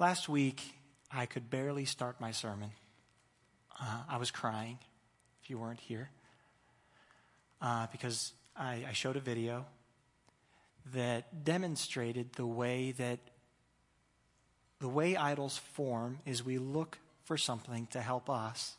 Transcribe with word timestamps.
Last 0.00 0.28
week, 0.28 0.60
I 1.12 1.26
could 1.26 1.50
barely 1.50 1.84
start 1.84 2.20
my 2.20 2.32
sermon. 2.32 2.72
Uh, 3.80 4.02
I 4.08 4.16
was 4.16 4.32
crying, 4.32 4.78
if 5.40 5.48
you 5.48 5.56
weren't 5.56 5.78
here, 5.78 6.10
uh, 7.62 7.86
because 7.92 8.32
I, 8.56 8.84
I 8.88 8.92
showed 8.92 9.14
a 9.14 9.20
video 9.20 9.66
that 10.92 11.44
demonstrated 11.44 12.32
the 12.32 12.46
way 12.46 12.90
that 12.92 13.20
the 14.80 14.88
way 14.88 15.16
idols 15.16 15.58
form 15.58 16.18
is 16.26 16.44
we 16.44 16.58
look 16.58 16.98
for 17.22 17.38
something 17.38 17.86
to 17.92 18.00
help 18.00 18.28
us, 18.28 18.74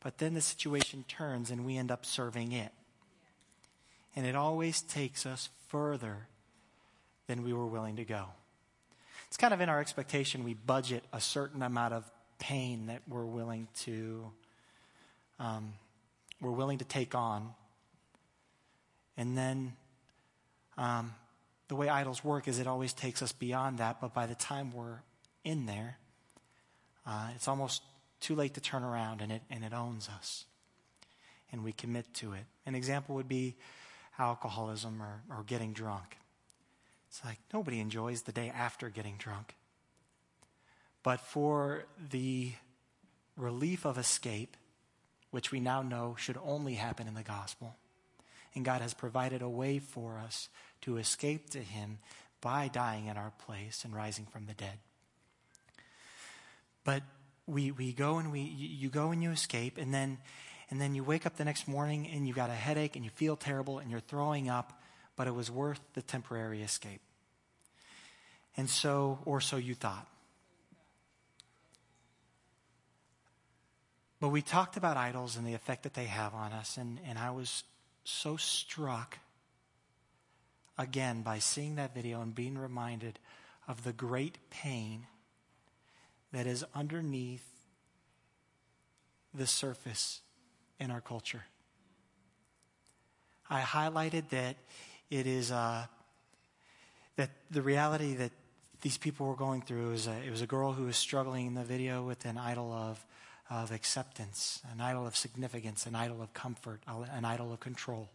but 0.00 0.18
then 0.18 0.34
the 0.34 0.40
situation 0.40 1.04
turns 1.06 1.52
and 1.52 1.64
we 1.64 1.76
end 1.76 1.92
up 1.92 2.04
serving 2.04 2.50
it. 2.50 2.72
And 4.16 4.26
it 4.26 4.34
always 4.34 4.82
takes 4.82 5.24
us 5.24 5.50
further 5.68 6.26
than 7.28 7.44
we 7.44 7.52
were 7.52 7.66
willing 7.66 7.94
to 7.96 8.04
go. 8.04 8.26
It's 9.34 9.40
kind 9.40 9.52
of 9.52 9.60
in 9.60 9.68
our 9.68 9.80
expectation 9.80 10.44
we 10.44 10.54
budget 10.54 11.02
a 11.12 11.20
certain 11.20 11.60
amount 11.60 11.92
of 11.92 12.08
pain 12.38 12.86
that 12.86 13.02
we're 13.08 13.24
willing 13.24 13.66
to 13.80 14.30
um, 15.40 15.72
we're 16.40 16.52
willing 16.52 16.78
to 16.78 16.84
take 16.84 17.16
on, 17.16 17.52
and 19.16 19.36
then 19.36 19.72
um, 20.78 21.12
the 21.66 21.74
way 21.74 21.88
idols 21.88 22.22
work 22.22 22.46
is 22.46 22.60
it 22.60 22.68
always 22.68 22.92
takes 22.92 23.22
us 23.22 23.32
beyond 23.32 23.78
that. 23.78 24.00
But 24.00 24.14
by 24.14 24.26
the 24.26 24.36
time 24.36 24.72
we're 24.72 25.00
in 25.42 25.66
there, 25.66 25.98
uh, 27.04 27.30
it's 27.34 27.48
almost 27.48 27.82
too 28.20 28.36
late 28.36 28.54
to 28.54 28.60
turn 28.60 28.84
around, 28.84 29.20
and 29.20 29.32
it 29.32 29.42
and 29.50 29.64
it 29.64 29.72
owns 29.72 30.08
us, 30.16 30.44
and 31.50 31.64
we 31.64 31.72
commit 31.72 32.06
to 32.14 32.34
it. 32.34 32.44
An 32.66 32.76
example 32.76 33.16
would 33.16 33.28
be 33.28 33.56
alcoholism 34.16 35.02
or, 35.02 35.22
or 35.28 35.42
getting 35.42 35.72
drunk. 35.72 36.18
It's 37.14 37.24
like 37.24 37.38
nobody 37.52 37.78
enjoys 37.78 38.22
the 38.22 38.32
day 38.32 38.50
after 38.52 38.90
getting 38.90 39.14
drunk. 39.18 39.54
But 41.04 41.20
for 41.20 41.84
the 42.10 42.50
relief 43.36 43.86
of 43.86 43.98
escape, 43.98 44.56
which 45.30 45.52
we 45.52 45.60
now 45.60 45.80
know 45.82 46.16
should 46.18 46.36
only 46.44 46.74
happen 46.74 47.06
in 47.06 47.14
the 47.14 47.22
gospel, 47.22 47.76
and 48.56 48.64
God 48.64 48.80
has 48.80 48.94
provided 48.94 49.42
a 49.42 49.48
way 49.48 49.78
for 49.78 50.18
us 50.18 50.48
to 50.80 50.96
escape 50.96 51.50
to 51.50 51.60
Him 51.60 51.98
by 52.40 52.66
dying 52.66 53.06
in 53.06 53.16
our 53.16 53.32
place 53.46 53.84
and 53.84 53.94
rising 53.94 54.26
from 54.26 54.46
the 54.46 54.54
dead. 54.54 54.78
But 56.82 57.04
we, 57.46 57.70
we 57.70 57.92
go 57.92 58.18
and 58.18 58.32
we, 58.32 58.40
you 58.40 58.88
go 58.88 59.12
and 59.12 59.22
you 59.22 59.30
escape, 59.30 59.78
and 59.78 59.94
then, 59.94 60.18
and 60.68 60.80
then 60.80 60.96
you 60.96 61.04
wake 61.04 61.26
up 61.26 61.36
the 61.36 61.44
next 61.44 61.68
morning 61.68 62.08
and 62.12 62.26
you 62.26 62.34
got 62.34 62.50
a 62.50 62.54
headache 62.54 62.96
and 62.96 63.04
you 63.04 63.10
feel 63.12 63.36
terrible 63.36 63.78
and 63.78 63.88
you're 63.88 64.00
throwing 64.00 64.48
up, 64.48 64.80
but 65.16 65.26
it 65.26 65.34
was 65.34 65.50
worth 65.50 65.80
the 65.94 66.02
temporary 66.02 66.62
escape. 66.62 67.00
And 68.56 68.68
so, 68.68 69.18
or 69.24 69.40
so 69.40 69.56
you 69.56 69.74
thought. 69.74 70.06
But 74.20 74.28
we 74.28 74.42
talked 74.42 74.76
about 74.76 74.96
idols 74.96 75.36
and 75.36 75.46
the 75.46 75.54
effect 75.54 75.82
that 75.82 75.94
they 75.94 76.06
have 76.06 76.34
on 76.34 76.52
us, 76.52 76.76
and, 76.76 76.98
and 77.06 77.18
I 77.18 77.30
was 77.30 77.64
so 78.04 78.36
struck 78.36 79.18
again 80.78 81.22
by 81.22 81.38
seeing 81.38 81.76
that 81.76 81.94
video 81.94 82.20
and 82.20 82.34
being 82.34 82.56
reminded 82.56 83.18
of 83.68 83.84
the 83.84 83.92
great 83.92 84.38
pain 84.50 85.06
that 86.32 86.46
is 86.46 86.64
underneath 86.74 87.44
the 89.32 89.46
surface 89.46 90.20
in 90.78 90.90
our 90.90 91.00
culture. 91.00 91.44
I 93.48 93.60
highlighted 93.60 94.30
that 94.30 94.56
it 95.10 95.26
is 95.26 95.50
uh, 95.50 95.86
that 97.16 97.30
the 97.50 97.62
reality 97.62 98.14
that 98.14 98.32
these 98.82 98.98
people 98.98 99.26
were 99.26 99.36
going 99.36 99.62
through 99.62 99.92
is 99.92 100.06
a, 100.06 100.16
it 100.26 100.30
was 100.30 100.42
a 100.42 100.46
girl 100.46 100.72
who 100.72 100.84
was 100.84 100.96
struggling 100.96 101.46
in 101.46 101.54
the 101.54 101.64
video 101.64 102.02
with 102.02 102.24
an 102.24 102.38
idol 102.38 102.72
of 102.72 103.04
of 103.50 103.72
acceptance, 103.72 104.60
an 104.72 104.80
idol 104.80 105.06
of 105.06 105.16
significance, 105.16 105.86
an 105.86 105.94
idol 105.94 106.22
of 106.22 106.32
comfort, 106.32 106.80
an 106.86 107.24
idol 107.24 107.52
of 107.52 107.60
control, 107.60 108.08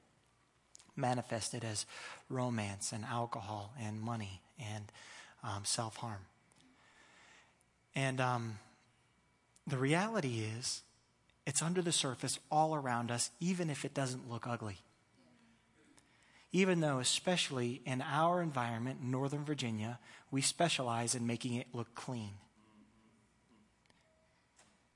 manifested 0.96 1.64
as 1.64 1.86
romance 2.30 2.92
and 2.92 3.06
alcohol 3.06 3.74
and 3.80 4.02
money 4.02 4.42
and 4.60 4.92
um, 5.44 5.64
self 5.64 5.98
harm. 5.98 6.26
And 7.96 8.20
um, 8.20 8.60
the 9.68 9.78
reality 9.78 10.44
is, 10.58 10.82
it's 11.46 11.62
under 11.62 11.82
the 11.82 11.92
surface 11.92 12.40
all 12.52 12.76
around 12.76 13.12
us, 13.12 13.32
even 13.40 13.70
if 13.70 13.86
it 13.86 13.94
doesn't 13.94 14.30
look 14.30 14.48
ugly. 14.48 14.80
Even 16.52 16.80
though, 16.80 17.00
especially 17.00 17.82
in 17.86 18.02
our 18.02 18.42
environment, 18.42 19.04
Northern 19.04 19.46
Virginia, 19.46 20.00
we 20.32 20.42
specialize 20.42 21.14
in 21.14 21.28
making 21.28 21.54
it 21.54 21.68
look 21.74 21.94
clean 21.94 22.32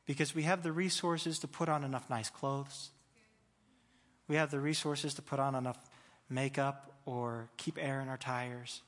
because 0.05 0.35
we 0.35 0.43
have 0.43 0.63
the 0.63 0.71
resources 0.71 1.39
to 1.39 1.47
put 1.47 1.69
on 1.69 1.83
enough 1.83 2.09
nice 2.09 2.29
clothes. 2.29 2.89
We 4.27 4.35
have 4.35 4.51
the 4.51 4.59
resources 4.59 5.13
to 5.15 5.21
put 5.21 5.39
on 5.39 5.55
enough 5.55 5.77
makeup 6.29 6.91
or 7.05 7.49
keep 7.57 7.77
air 7.79 8.01
in 8.01 8.09
our 8.09 8.17
tires 8.17 8.81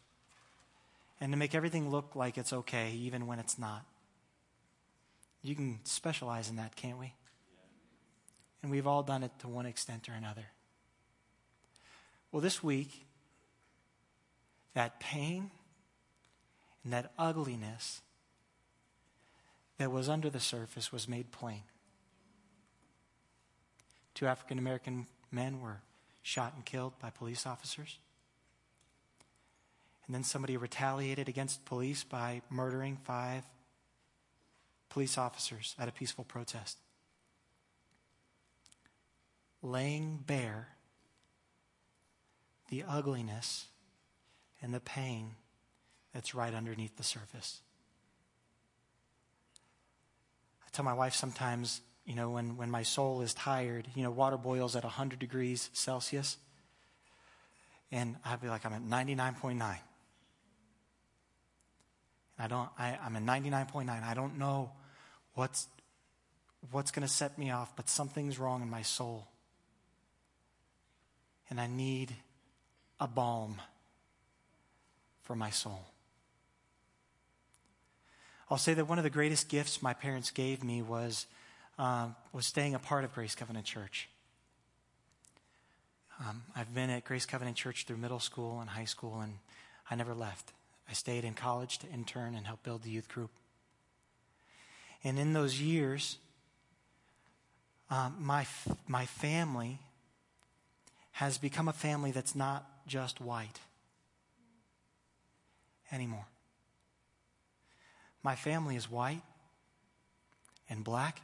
and 1.22 1.32
to 1.32 1.38
make 1.38 1.56
everything 1.56 1.90
look 1.90 2.16
like 2.16 2.38
it's 2.38 2.54
okay 2.54 2.92
even 2.94 3.28
when 3.28 3.40
it's 3.40 3.58
not. 3.58 3.86
You 5.44 5.56
can 5.56 5.80
specialize 5.84 6.50
in 6.50 6.56
that, 6.56 6.76
can't 6.76 6.98
we? 6.98 7.14
And 8.64 8.72
we've 8.72 8.88
all 8.88 9.04
done 9.04 9.24
it 9.24 9.32
to 9.40 9.48
one 9.48 9.66
extent 9.66 10.10
or 10.10 10.14
another. 10.14 10.46
Well, 12.36 12.42
this 12.42 12.62
week, 12.62 13.06
that 14.74 15.00
pain 15.00 15.52
and 16.84 16.92
that 16.92 17.14
ugliness 17.18 18.02
that 19.78 19.90
was 19.90 20.10
under 20.10 20.30
the 20.30 20.42
surface 20.42 20.92
was 20.92 21.08
made 21.08 21.32
plain. 21.32 21.62
Two 24.16 24.28
African 24.28 24.60
American 24.60 25.08
men 25.32 25.62
were 25.62 25.78
shot 26.24 26.52
and 26.56 26.66
killed 26.66 27.00
by 27.00 27.10
police 27.10 27.48
officers. 27.48 28.00
And 30.06 30.14
then 30.14 30.26
somebody 30.26 30.58
retaliated 30.58 31.30
against 31.30 31.64
police 31.64 32.04
by 32.04 32.42
murdering 32.50 32.98
five 33.06 33.44
police 34.90 35.18
officers 35.18 35.74
at 35.80 35.88
a 35.88 35.94
peaceful 35.94 36.26
protest. 36.26 36.80
Laying 39.62 40.18
bare 40.28 40.76
the 42.70 42.84
ugliness 42.88 43.68
and 44.62 44.74
the 44.74 44.80
pain 44.80 45.32
that's 46.14 46.34
right 46.34 46.54
underneath 46.54 46.98
the 46.98 47.04
surface. 47.04 47.62
I 50.66 50.70
tell 50.72 50.86
my 50.86 50.94
wife 50.94 51.14
sometimes, 51.14 51.82
you 52.06 52.16
know, 52.16 52.30
when, 52.30 52.58
when 52.58 52.72
my 52.72 52.84
soul 52.84 53.22
is 53.22 53.34
tired, 53.34 53.88
you 53.96 54.04
know, 54.04 54.12
water 54.12 54.38
boils 54.38 54.76
at 54.76 54.84
100 54.84 55.20
degrees 55.20 55.70
Celsius. 55.74 56.38
And 57.92 58.16
I'd 58.26 58.42
be 58.42 58.48
like, 58.48 58.66
I'm 58.66 58.74
at 58.74 58.84
99.9. 58.84 59.52
And 59.52 59.72
I 62.40 62.48
don't, 62.48 62.70
I, 62.78 62.98
I'm 63.04 63.16
at 63.16 63.24
99.9. 63.24 64.04
I 64.04 64.14
don't 64.14 64.38
know 64.38 64.72
what's, 65.34 65.68
what's 66.72 66.92
going 66.92 67.06
to 67.06 67.14
set 67.14 67.38
me 67.38 67.52
off, 67.52 67.76
but 67.76 67.90
something's 67.90 68.40
wrong 68.40 68.62
in 68.62 68.70
my 68.70 68.82
soul. 68.82 69.28
And 71.50 71.60
I 71.60 71.68
need 71.68 72.16
a 73.00 73.08
balm 73.08 73.62
for 75.24 75.36
my 75.36 75.50
soul. 75.50 75.86
I'll 78.50 78.58
say 78.58 78.76
that 78.76 78.88
one 78.88 79.00
of 79.00 79.04
the 79.04 79.10
greatest 79.10 79.50
gifts 79.50 79.82
my 79.82 79.94
parents 79.94 80.30
gave 80.30 80.64
me 80.64 80.82
was, 80.82 81.26
um, 81.80 82.16
was 82.32 82.46
staying 82.46 82.76
a 82.76 82.80
part 82.80 83.04
of 83.04 83.14
Grace 83.14 83.34
Covenant 83.34 83.66
Church. 83.66 84.08
Um, 86.20 86.44
I've 86.56 86.74
been 86.74 86.90
at 86.90 87.04
Grace 87.04 87.26
Covenant 87.26 87.58
Church 87.58 87.86
through 87.86 87.98
middle 87.98 88.20
school 88.20 88.62
and 88.62 88.70
high 88.70 88.86
school, 88.86 89.20
and 89.20 89.34
I 89.90 89.96
never 89.96 90.14
left. 90.14 90.54
I 90.88 90.94
stayed 90.94 91.26
in 91.26 91.34
college 91.34 91.80
to 91.80 91.88
intern 91.88 92.36
and 92.36 92.46
help 92.46 92.64
build 92.64 92.84
the 92.84 92.92
youth 92.92 93.10
group. 93.10 93.32
And 95.04 95.20
in 95.20 95.34
those 95.34 95.60
years, 95.60 96.18
um, 97.90 98.16
my, 98.20 98.46
my 98.88 99.06
family 99.06 99.80
has 101.14 101.38
become 101.38 101.68
a 101.68 101.74
family 101.74 102.12
that's 102.12 102.36
not 102.36 102.66
just 102.88 103.22
white 103.22 103.60
anymore. 105.92 106.26
My 108.24 108.36
family 108.36 108.76
is 108.76 108.90
white 108.90 109.22
and 110.70 110.84
black 110.84 111.22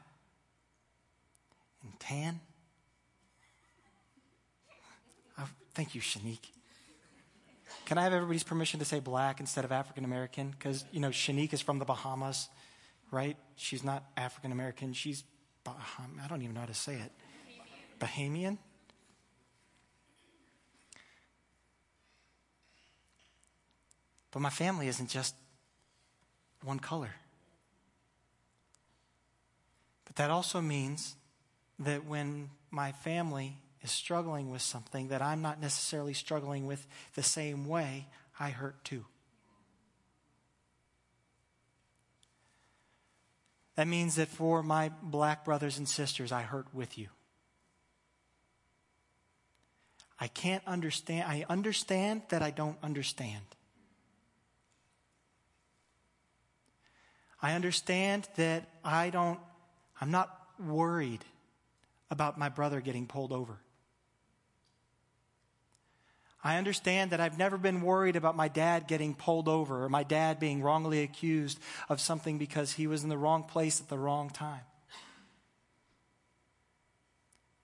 and 1.84 2.00
tan. 2.00 2.40
Thank 5.74 5.96
you, 5.96 6.02
Shanique. 6.02 6.52
Can 7.86 7.98
I 7.98 8.04
have 8.04 8.14
everybody's 8.14 8.44
permission 8.44 8.80
to 8.80 8.86
say 8.86 9.00
black 9.00 9.40
instead 9.40 9.64
of 9.64 9.72
African 9.72 10.04
American? 10.04 10.52
Because, 10.52 10.84
you 10.92 11.00
know, 11.00 11.10
Shanique 11.10 11.54
is 11.54 11.62
from 11.62 11.80
the 11.80 11.86
Bahamas, 11.86 12.50
right? 13.10 13.38
She's 13.56 13.84
not 13.84 14.04
African 14.18 14.52
American. 14.52 14.94
She's, 14.94 15.24
Baham- 15.66 16.24
I 16.24 16.28
don't 16.28 16.42
even 16.42 16.56
know 16.56 16.62
how 16.62 16.66
to 16.66 16.74
say 16.74 16.96
it. 16.96 17.12
Bahamian? 18.00 18.58
But 24.32 24.42
my 24.42 24.50
family 24.50 24.88
isn't 24.88 25.10
just 25.10 25.36
one 26.64 26.80
color. 26.80 27.16
But 30.06 30.16
that 30.16 30.30
also 30.30 30.62
means 30.62 31.16
that 31.80 32.06
when 32.06 32.50
my 32.70 32.92
family 32.92 33.58
is 33.82 33.92
struggling 33.92 34.52
with 34.52 34.62
something 34.62 35.10
that 35.10 35.22
I'm 35.22 35.42
not 35.42 35.60
necessarily 35.60 36.14
struggling 36.14 36.66
with 36.66 36.86
the 37.16 37.24
same 37.24 37.68
way, 37.68 38.08
I 38.40 38.50
hurt 38.50 38.84
too. 38.84 39.06
That 43.76 43.88
means 43.88 44.16
that 44.16 44.28
for 44.28 44.62
my 44.62 44.92
black 45.02 45.44
brothers 45.46 45.78
and 45.78 45.88
sisters, 45.88 46.32
I 46.32 46.44
hurt 46.44 46.68
with 46.74 46.98
you. 46.98 47.08
I 50.20 50.28
can't 50.28 50.64
understand. 50.68 51.26
I 51.28 51.46
understand 51.50 52.22
that 52.30 52.44
I 52.44 52.52
don't 52.52 52.78
understand. 52.84 53.44
I 57.42 57.54
understand 57.54 58.28
that 58.36 58.70
I 58.84 59.10
don't, 59.10 59.40
I'm 60.00 60.12
not 60.12 60.30
worried 60.60 61.26
about 62.10 62.38
my 62.38 62.50
brother 62.50 62.82
getting 62.82 63.08
pulled 63.08 63.32
over. 63.32 63.58
I 66.44 66.58
understand 66.58 67.12
that 67.12 67.22
I've 67.22 67.38
never 67.38 67.58
been 67.58 67.82
worried 67.82 68.16
about 68.16 68.36
my 68.36 68.48
dad 68.48 68.88
getting 68.88 69.14
pulled 69.14 69.48
over 69.48 69.84
or 69.84 69.90
my 69.90 70.04
dad 70.04 70.40
being 70.40 70.62
wrongly 70.62 71.04
accused 71.04 71.60
of 71.88 72.02
something 72.02 72.38
because 72.38 72.74
he 72.74 72.88
was 72.88 73.04
in 73.04 73.10
the 73.10 73.18
wrong 73.18 73.44
place 73.44 73.80
at 73.80 73.90
the 73.90 73.98
wrong 73.98 74.30
time. 74.30 74.62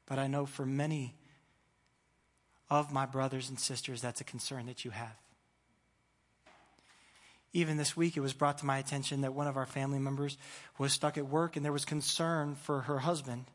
But 0.05 0.19
I 0.19 0.27
know 0.27 0.45
for 0.45 0.65
many 0.65 1.15
of 2.69 2.93
my 2.93 3.05
brothers 3.05 3.49
and 3.49 3.59
sisters, 3.59 4.01
that's 4.01 4.21
a 4.21 4.23
concern 4.23 4.67
that 4.67 4.85
you 4.85 4.91
have. 4.91 5.15
Even 7.53 7.77
this 7.77 7.95
week, 7.95 8.17
it 8.17 8.21
was 8.21 8.33
brought 8.33 8.57
to 8.59 8.65
my 8.65 8.77
attention 8.77 9.21
that 9.21 9.33
one 9.33 9.47
of 9.47 9.57
our 9.57 9.65
family 9.65 9.99
members 9.99 10.37
was 10.77 10.93
stuck 10.93 11.17
at 11.17 11.27
work 11.27 11.55
and 11.55 11.63
there 11.65 11.73
was 11.73 11.85
concern 11.85 12.55
for 12.55 12.81
her 12.81 12.99
husband 12.99 13.45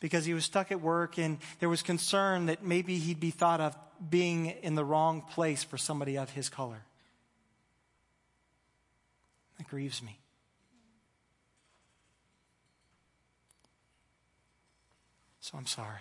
because 0.00 0.24
he 0.24 0.34
was 0.34 0.44
stuck 0.44 0.70
at 0.72 0.80
work 0.80 1.18
and 1.18 1.38
there 1.60 1.68
was 1.68 1.82
concern 1.82 2.46
that 2.46 2.62
maybe 2.62 2.98
he'd 2.98 3.20
be 3.20 3.30
thought 3.30 3.60
of 3.60 3.76
being 4.10 4.46
in 4.46 4.74
the 4.74 4.84
wrong 4.84 5.22
place 5.22 5.62
for 5.64 5.78
somebody 5.78 6.18
of 6.18 6.30
his 6.30 6.48
color. 6.48 6.82
That 9.58 9.68
grieves 9.68 10.02
me. 10.02 10.18
So 15.40 15.56
I'm 15.56 15.66
sorry. 15.66 16.00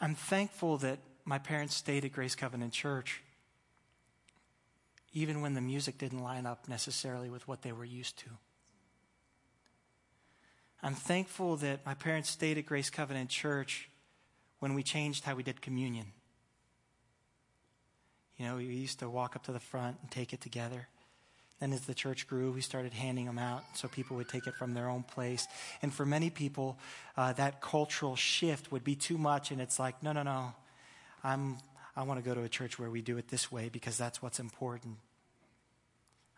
I'm 0.00 0.14
thankful 0.14 0.78
that 0.78 0.98
my 1.24 1.38
parents 1.38 1.74
stayed 1.74 2.04
at 2.04 2.12
Grace 2.12 2.34
Covenant 2.34 2.72
Church, 2.72 3.22
even 5.12 5.40
when 5.40 5.54
the 5.54 5.60
music 5.60 5.98
didn't 5.98 6.22
line 6.22 6.44
up 6.44 6.68
necessarily 6.68 7.30
with 7.30 7.46
what 7.48 7.62
they 7.62 7.72
were 7.72 7.84
used 7.84 8.18
to. 8.18 8.30
I'm 10.82 10.94
thankful 10.94 11.56
that 11.56 11.86
my 11.86 11.94
parents 11.94 12.28
stayed 12.28 12.58
at 12.58 12.66
Grace 12.66 12.90
Covenant 12.90 13.30
Church 13.30 13.88
when 14.58 14.74
we 14.74 14.82
changed 14.82 15.24
how 15.24 15.34
we 15.34 15.42
did 15.42 15.62
communion. 15.62 16.06
You 18.36 18.46
know, 18.46 18.56
we 18.56 18.64
used 18.64 18.98
to 18.98 19.08
walk 19.08 19.36
up 19.36 19.44
to 19.44 19.52
the 19.52 19.60
front 19.60 19.96
and 20.02 20.10
take 20.10 20.32
it 20.32 20.40
together. 20.40 20.88
Then, 21.60 21.72
as 21.72 21.82
the 21.82 21.94
church 21.94 22.26
grew, 22.26 22.50
we 22.50 22.60
started 22.60 22.92
handing 22.92 23.26
them 23.26 23.38
out 23.38 23.62
so 23.74 23.88
people 23.88 24.16
would 24.16 24.28
take 24.28 24.46
it 24.46 24.54
from 24.56 24.74
their 24.74 24.88
own 24.88 25.04
place. 25.04 25.46
And 25.80 25.94
for 25.94 26.04
many 26.04 26.28
people, 26.28 26.76
uh, 27.16 27.32
that 27.34 27.62
cultural 27.62 28.16
shift 28.16 28.72
would 28.72 28.84
be 28.84 28.96
too 28.96 29.16
much, 29.16 29.50
and 29.52 29.60
it's 29.60 29.78
like, 29.78 30.02
no, 30.02 30.12
no, 30.12 30.24
no. 30.24 30.52
I'm, 31.24 31.56
I 31.96 32.02
want 32.02 32.22
to 32.22 32.28
go 32.28 32.34
to 32.34 32.42
a 32.42 32.48
church 32.48 32.78
where 32.78 32.90
we 32.90 33.00
do 33.00 33.16
it 33.16 33.28
this 33.28 33.50
way 33.50 33.70
because 33.70 33.96
that's 33.96 34.20
what's 34.20 34.38
important. 34.38 34.98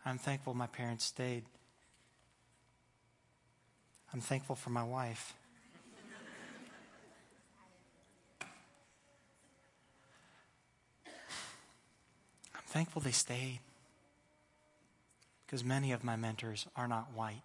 I'm 0.05 0.17
thankful 0.17 0.53
my 0.53 0.67
parents 0.67 1.03
stayed. 1.03 1.43
I'm 4.13 4.21
thankful 4.21 4.55
for 4.55 4.69
my 4.69 4.83
wife. 4.83 5.33
I'm 12.55 12.63
thankful 12.67 13.01
they 13.01 13.11
stayed 13.11 13.59
because 15.45 15.65
many 15.65 15.91
of 15.91 16.05
my 16.05 16.15
mentors 16.15 16.65
are 16.77 16.87
not 16.87 17.09
white. 17.13 17.41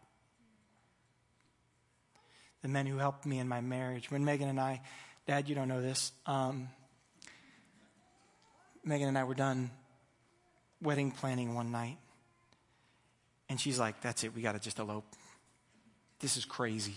The 2.63 2.69
men 2.69 2.87
who 2.87 2.99
helped 2.99 3.27
me 3.27 3.41
in 3.41 3.49
my 3.49 3.61
marriage, 3.61 4.09
when 4.13 4.25
Megan 4.25 4.49
and 4.49 4.61
I, 4.61 4.83
Dad, 5.27 5.49
you 5.49 5.57
don't 5.57 5.67
know 5.67 5.83
this, 5.83 6.13
um, 6.27 6.69
Megan 8.85 9.09
and 9.09 9.19
I 9.19 9.25
were 9.25 9.35
done 9.35 9.71
wedding 10.81 11.11
planning 11.11 11.55
one 11.55 11.71
night. 11.71 11.99
And 13.49 13.61
she's 13.61 13.79
like, 13.79 14.01
That's 14.01 14.25
it, 14.25 14.35
we 14.35 14.43
got 14.43 14.53
to 14.53 14.59
just 14.59 14.79
elope. 14.79 15.05
This 16.21 16.37
is 16.37 16.45
crazy. 16.45 16.97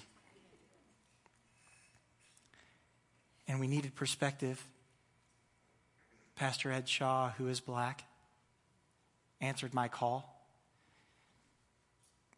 And 3.48 3.60
we 3.60 3.68
needed 3.68 3.96
perspective. 3.96 4.64
Pastor 6.36 6.72
Ed 6.72 6.90
Shaw, 6.90 7.30
who 7.38 7.48
is 7.48 7.60
black, 7.60 8.04
answered 9.40 9.74
my 9.74 9.88
call. 9.88 10.32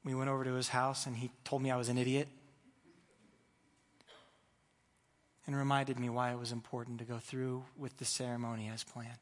We 0.03 0.13
went 0.13 0.29
over 0.29 0.43
to 0.43 0.53
his 0.53 0.69
house 0.69 1.05
and 1.05 1.17
he 1.17 1.31
told 1.43 1.61
me 1.61 1.71
I 1.71 1.77
was 1.77 1.89
an 1.89 1.97
idiot 1.97 2.27
and 5.45 5.55
reminded 5.55 6.00
me 6.00 6.09
why 6.09 6.31
it 6.31 6.39
was 6.39 6.51
important 6.51 7.00
to 7.00 7.05
go 7.05 7.17
through 7.17 7.63
with 7.77 7.97
the 7.97 8.05
ceremony 8.05 8.69
as 8.71 8.83
planned. 8.83 9.17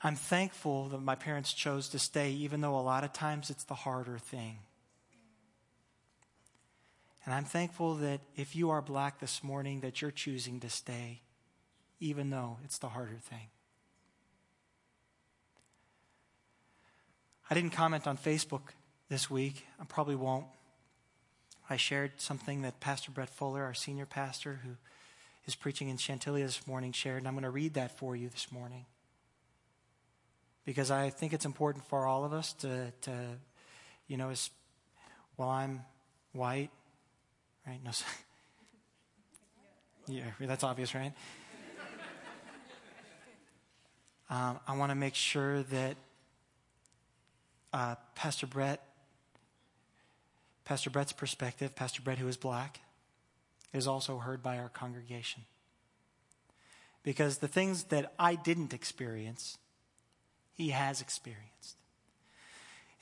I'm 0.00 0.14
thankful 0.14 0.88
that 0.90 1.00
my 1.00 1.16
parents 1.16 1.52
chose 1.52 1.88
to 1.88 1.98
stay, 1.98 2.30
even 2.30 2.60
though 2.60 2.78
a 2.78 2.80
lot 2.80 3.02
of 3.02 3.12
times 3.12 3.50
it's 3.50 3.64
the 3.64 3.74
harder 3.74 4.18
thing. 4.18 4.58
And 7.24 7.34
I'm 7.34 7.44
thankful 7.44 7.96
that 7.96 8.20
if 8.36 8.54
you 8.54 8.70
are 8.70 8.80
black 8.80 9.18
this 9.18 9.42
morning, 9.42 9.80
that 9.80 10.00
you're 10.00 10.12
choosing 10.12 10.60
to 10.60 10.70
stay, 10.70 11.22
even 11.98 12.30
though 12.30 12.58
it's 12.64 12.78
the 12.78 12.88
harder 12.88 13.18
thing. 13.20 13.48
I 17.50 17.54
didn't 17.54 17.72
comment 17.72 18.06
on 18.06 18.16
Facebook 18.16 18.70
this 19.08 19.28
week. 19.28 19.66
I 19.80 19.84
probably 19.84 20.14
won't. 20.14 20.46
I 21.68 21.76
shared 21.76 22.20
something 22.20 22.62
that 22.62 22.78
Pastor 22.78 23.10
Brett 23.10 23.30
Fuller, 23.30 23.64
our 23.64 23.74
senior 23.74 24.06
pastor 24.06 24.60
who 24.64 24.76
is 25.44 25.54
preaching 25.54 25.88
in 25.88 25.96
Chantilly 25.96 26.42
this 26.42 26.66
morning, 26.66 26.92
shared, 26.92 27.18
and 27.18 27.26
I'm 27.28 27.34
going 27.34 27.42
to 27.42 27.50
read 27.50 27.74
that 27.74 27.98
for 27.98 28.14
you 28.14 28.28
this 28.28 28.52
morning 28.52 28.86
because 30.68 30.90
I 30.90 31.08
think 31.08 31.32
it's 31.32 31.46
important 31.46 31.82
for 31.86 32.04
all 32.04 32.26
of 32.26 32.34
us 32.34 32.52
to, 32.52 32.92
to 33.00 33.10
you 34.06 34.18
know, 34.18 34.28
as, 34.28 34.50
well, 35.38 35.48
I'm 35.48 35.80
white, 36.34 36.68
right? 37.66 37.82
No, 37.82 37.90
yeah, 40.08 40.24
that's 40.38 40.64
obvious, 40.64 40.94
right? 40.94 41.14
Um, 44.30 44.60
I 44.68 44.76
want 44.76 44.90
to 44.90 44.94
make 44.94 45.14
sure 45.14 45.62
that 45.62 45.96
uh, 47.72 47.94
Pastor 48.14 48.46
Brett, 48.46 48.82
Pastor 50.66 50.90
Brett's 50.90 51.12
perspective, 51.12 51.74
Pastor 51.74 52.02
Brett, 52.02 52.18
who 52.18 52.28
is 52.28 52.36
black, 52.36 52.80
is 53.72 53.86
also 53.86 54.18
heard 54.18 54.42
by 54.42 54.58
our 54.58 54.68
congregation. 54.68 55.44
Because 57.02 57.38
the 57.38 57.48
things 57.48 57.84
that 57.84 58.12
I 58.18 58.34
didn't 58.34 58.74
experience, 58.74 59.56
he 60.58 60.70
has 60.70 61.00
experienced. 61.00 61.76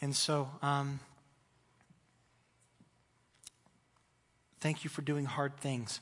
And 0.02 0.14
so, 0.14 0.50
um, 0.60 1.00
thank 4.60 4.84
you 4.84 4.90
for 4.90 5.00
doing 5.00 5.24
hard 5.24 5.56
things. 5.56 6.00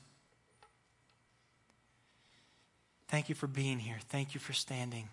Thank 3.06 3.28
you 3.28 3.37
for 3.37 3.46
being 3.46 3.78
here. 3.78 3.99
Thank 4.08 4.34
you 4.34 4.40
for 4.40 4.52
standing 4.52 5.08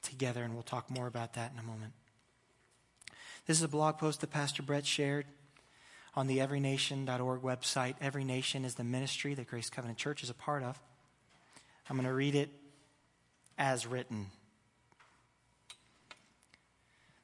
together, 0.00 0.42
and 0.42 0.54
we'll 0.54 0.62
talk 0.62 0.90
more 0.90 1.06
about 1.06 1.34
that 1.34 1.52
in 1.52 1.58
a 1.58 1.62
moment. 1.62 1.92
This 3.46 3.58
is 3.58 3.62
a 3.62 3.68
blog 3.68 3.98
post 3.98 4.22
that 4.22 4.30
Pastor 4.30 4.62
Brett 4.62 4.86
shared 4.86 5.26
on 6.14 6.26
the 6.26 6.38
everynation.org 6.38 7.42
website. 7.42 7.96
Every 8.00 8.24
Nation 8.24 8.64
is 8.64 8.76
the 8.76 8.84
ministry 8.84 9.34
that 9.34 9.48
Grace 9.48 9.68
Covenant 9.68 9.98
Church 9.98 10.22
is 10.22 10.30
a 10.30 10.34
part 10.34 10.62
of. 10.62 10.80
I'm 11.90 11.96
going 11.96 12.08
to 12.08 12.14
read 12.14 12.34
it 12.34 12.48
as 13.58 13.86
written. 13.86 14.28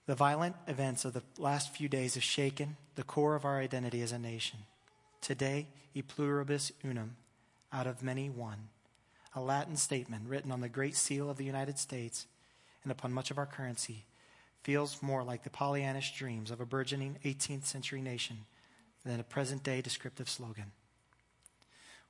The 0.06 0.14
violent 0.14 0.56
events 0.68 1.04
of 1.06 1.14
the 1.14 1.22
last 1.38 1.74
few 1.74 1.88
days 1.88 2.14
have 2.14 2.22
shaken 2.22 2.76
the 2.94 3.02
core 3.02 3.34
of 3.34 3.44
our 3.44 3.58
identity 3.58 4.02
as 4.02 4.12
a 4.12 4.18
nation. 4.18 4.60
Today, 5.22 5.68
e 5.94 6.02
pluribus 6.02 6.72
unum, 6.84 7.16
out 7.72 7.86
of 7.86 8.02
many 8.02 8.28
one, 8.28 8.68
a 9.34 9.40
Latin 9.40 9.76
statement 9.76 10.28
written 10.28 10.52
on 10.52 10.60
the 10.60 10.68
great 10.68 10.94
seal 10.94 11.30
of 11.30 11.38
the 11.38 11.44
United 11.44 11.78
States 11.78 12.26
and 12.82 12.92
upon 12.92 13.14
much 13.14 13.30
of 13.30 13.38
our 13.38 13.46
currency, 13.46 14.04
feels 14.62 15.02
more 15.02 15.24
like 15.24 15.42
the 15.42 15.50
Pollyannish 15.50 16.16
dreams 16.16 16.50
of 16.50 16.60
a 16.60 16.66
burgeoning 16.66 17.16
18th 17.24 17.64
century 17.64 18.02
nation 18.02 18.44
than 19.04 19.20
a 19.20 19.24
present 19.24 19.62
day 19.62 19.80
descriptive 19.80 20.28
slogan. 20.28 20.72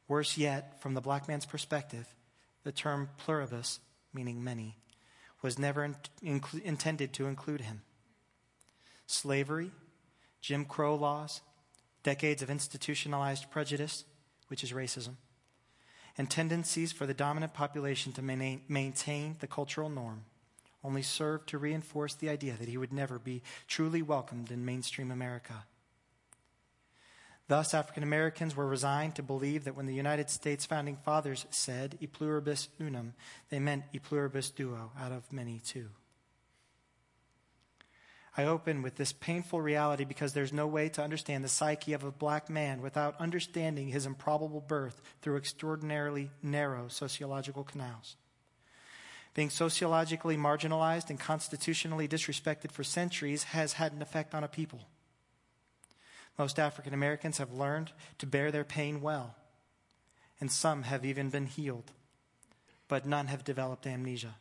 Worse 0.08 0.36
yet, 0.36 0.80
from 0.80 0.94
the 0.94 1.00
black 1.00 1.28
man's 1.28 1.46
perspective, 1.46 2.06
the 2.64 2.72
term 2.72 3.08
pluribus, 3.18 3.78
meaning 4.12 4.42
many, 4.42 4.76
was 5.44 5.58
never 5.58 5.84
in, 5.84 5.94
in, 6.22 6.42
intended 6.64 7.12
to 7.12 7.26
include 7.26 7.60
him. 7.60 7.82
Slavery, 9.06 9.70
Jim 10.40 10.64
Crow 10.64 10.94
laws, 10.94 11.42
decades 12.02 12.40
of 12.40 12.48
institutionalized 12.48 13.50
prejudice, 13.50 14.04
which 14.48 14.64
is 14.64 14.72
racism, 14.72 15.16
and 16.16 16.30
tendencies 16.30 16.92
for 16.92 17.04
the 17.04 17.12
dominant 17.12 17.52
population 17.52 18.10
to 18.12 18.22
maintain 18.22 19.36
the 19.40 19.46
cultural 19.46 19.90
norm 19.90 20.24
only 20.82 21.02
served 21.02 21.46
to 21.48 21.58
reinforce 21.58 22.14
the 22.14 22.30
idea 22.30 22.54
that 22.54 22.68
he 22.68 22.78
would 22.78 22.92
never 22.92 23.18
be 23.18 23.42
truly 23.68 24.00
welcomed 24.00 24.50
in 24.50 24.64
mainstream 24.64 25.10
America. 25.10 25.64
Thus, 27.46 27.74
African 27.74 28.02
Americans 28.02 28.56
were 28.56 28.66
resigned 28.66 29.16
to 29.16 29.22
believe 29.22 29.64
that 29.64 29.76
when 29.76 29.86
the 29.86 29.94
United 29.94 30.30
States 30.30 30.64
founding 30.64 30.96
fathers 30.96 31.44
said 31.50 31.98
e 32.00 32.06
pluribus 32.06 32.68
unum, 32.80 33.12
they 33.50 33.58
meant 33.58 33.84
e 33.92 33.98
pluribus 33.98 34.50
duo, 34.50 34.92
out 34.98 35.12
of 35.12 35.30
many 35.30 35.60
two. 35.62 35.90
I 38.36 38.44
open 38.44 38.82
with 38.82 38.96
this 38.96 39.12
painful 39.12 39.60
reality 39.60 40.04
because 40.04 40.32
there's 40.32 40.52
no 40.52 40.66
way 40.66 40.88
to 40.88 41.02
understand 41.02 41.44
the 41.44 41.48
psyche 41.48 41.92
of 41.92 42.02
a 42.02 42.10
black 42.10 42.50
man 42.50 42.82
without 42.82 43.20
understanding 43.20 43.88
his 43.88 44.06
improbable 44.06 44.60
birth 44.60 45.00
through 45.22 45.36
extraordinarily 45.36 46.30
narrow 46.42 46.88
sociological 46.88 47.62
canals. 47.62 48.16
Being 49.34 49.50
sociologically 49.50 50.36
marginalized 50.36 51.10
and 51.10 51.20
constitutionally 51.20 52.08
disrespected 52.08 52.72
for 52.72 52.82
centuries 52.82 53.44
has 53.44 53.74
had 53.74 53.92
an 53.92 54.02
effect 54.02 54.34
on 54.34 54.42
a 54.42 54.48
people. 54.48 54.80
Most 56.38 56.58
African 56.58 56.94
Americans 56.94 57.38
have 57.38 57.52
learned 57.52 57.92
to 58.18 58.26
bear 58.26 58.50
their 58.50 58.64
pain 58.64 59.00
well, 59.00 59.36
and 60.40 60.50
some 60.50 60.82
have 60.84 61.04
even 61.04 61.30
been 61.30 61.46
healed, 61.46 61.92
but 62.88 63.06
none 63.06 63.28
have 63.28 63.44
developed 63.44 63.86
amnesia. 63.86 64.34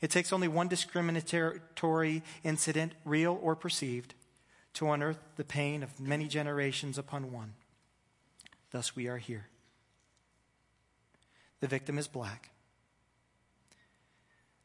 It 0.00 0.10
takes 0.10 0.32
only 0.32 0.48
one 0.48 0.68
discriminatory 0.68 2.22
incident, 2.42 2.92
real 3.04 3.38
or 3.42 3.54
perceived, 3.54 4.14
to 4.74 4.90
unearth 4.90 5.18
the 5.36 5.44
pain 5.44 5.82
of 5.82 6.00
many 6.00 6.26
generations 6.26 6.96
upon 6.96 7.32
one. 7.32 7.54
Thus, 8.70 8.96
we 8.96 9.08
are 9.08 9.18
here. 9.18 9.46
The 11.60 11.66
victim 11.66 11.98
is 11.98 12.08
black. 12.08 12.50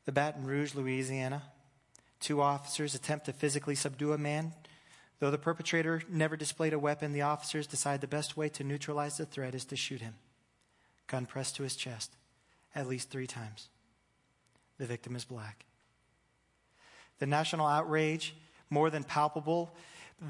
The 0.06 0.12
Baton 0.12 0.46
Rouge, 0.46 0.76
Louisiana. 0.76 1.44
Two 2.20 2.42
officers 2.42 2.96
attempt 2.96 3.26
to 3.26 3.34
physically 3.34 3.76
subdue 3.76 4.14
a 4.14 4.18
man. 4.18 4.54
Though 5.20 5.32
the 5.32 5.38
perpetrator 5.38 6.02
never 6.10 6.36
displayed 6.36 6.74
a 6.74 6.80
weapon, 6.80 7.14
the 7.14 7.22
officers 7.22 7.68
decide 7.68 8.02
the 8.02 8.08
best 8.08 8.36
way 8.36 8.50
to 8.50 8.64
neutralize 8.64 9.18
the 9.18 9.26
threat 9.26 9.56
is 9.56 9.66
to 9.66 9.76
shoot 9.76 10.02
him. 10.02 10.16
Gun 11.08 11.26
pressed 11.26 11.56
to 11.56 11.64
his 11.64 11.76
chest 11.76 12.16
at 12.76 12.88
least 12.88 13.10
three 13.10 13.28
times. 13.28 13.70
The 14.78 14.86
victim 14.86 15.16
is 15.16 15.24
black. 15.24 15.66
The 17.20 17.26
national 17.26 17.66
outrage, 17.66 18.36
more 18.70 18.90
than 18.90 19.06
palpable, 19.06 19.74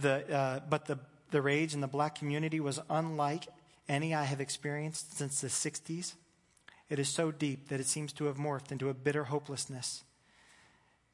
the, 0.02 0.32
uh, 0.32 0.60
but 0.70 0.86
the, 0.86 1.00
the 1.32 1.42
rage 1.42 1.74
in 1.74 1.82
the 1.82 1.88
black 1.88 2.16
community 2.16 2.60
was 2.60 2.80
unlike 2.90 3.48
any 3.90 4.14
I 4.14 4.24
have 4.24 4.40
experienced 4.40 5.18
since 5.18 5.42
the 5.42 5.48
60s. 5.48 6.14
It 6.90 7.00
is 7.00 7.10
so 7.10 7.32
deep 7.32 7.70
that 7.70 7.80
it 7.80 7.88
seems 7.88 8.14
to 8.14 8.26
have 8.26 8.38
morphed 8.38 8.72
into 8.72 8.90
a 8.90 8.94
bitter 8.94 9.26
hopelessness, 9.26 10.04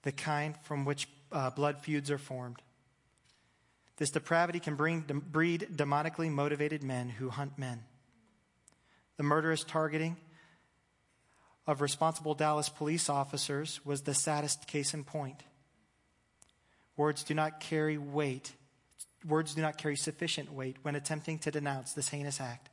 the 0.03 0.11
kind 0.11 0.55
from 0.63 0.83
which 0.83 1.07
uh, 1.31 1.49
blood 1.51 1.79
feuds 1.79 2.11
are 2.11 2.17
formed. 2.17 2.61
This 4.01 4.09
depravity 4.09 4.59
can 4.59 4.73
bring, 4.73 5.01
breed 5.01 5.67
demonically 5.75 6.31
motivated 6.31 6.81
men 6.81 7.07
who 7.07 7.29
hunt 7.29 7.59
men. 7.59 7.83
The 9.17 9.21
murderous 9.21 9.63
targeting 9.63 10.17
of 11.67 11.81
responsible 11.81 12.33
Dallas 12.33 12.67
police 12.67 13.09
officers 13.09 13.79
was 13.85 14.01
the 14.01 14.15
saddest 14.15 14.65
case 14.65 14.95
in 14.95 15.03
point. 15.03 15.43
Words 16.97 17.21
do 17.21 17.35
not 17.35 17.59
carry 17.59 17.99
weight. 17.99 18.53
Words 19.23 19.53
do 19.53 19.61
not 19.61 19.77
carry 19.77 19.95
sufficient 19.95 20.51
weight 20.51 20.77
when 20.81 20.95
attempting 20.95 21.37
to 21.37 21.51
denounce 21.51 21.93
this 21.93 22.09
heinous 22.09 22.41
act. 22.41 22.71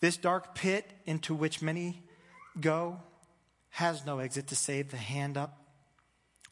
This 0.00 0.16
dark 0.16 0.54
pit 0.54 0.90
into 1.04 1.34
which 1.34 1.60
many 1.60 2.02
go 2.58 3.02
has 3.68 4.06
no 4.06 4.18
exit 4.18 4.46
to 4.46 4.56
save 4.56 4.92
the 4.92 4.96
hand 4.96 5.36
up 5.36 5.62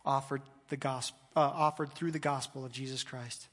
offered, 0.05 0.43
the 0.69 0.76
gospel, 0.76 1.19
uh, 1.35 1.41
offered 1.41 1.95
through 1.95 2.11
the 2.11 2.19
gospel 2.19 2.62
of 2.62 2.73
Jesus 2.73 3.03
Christ. 3.03 3.49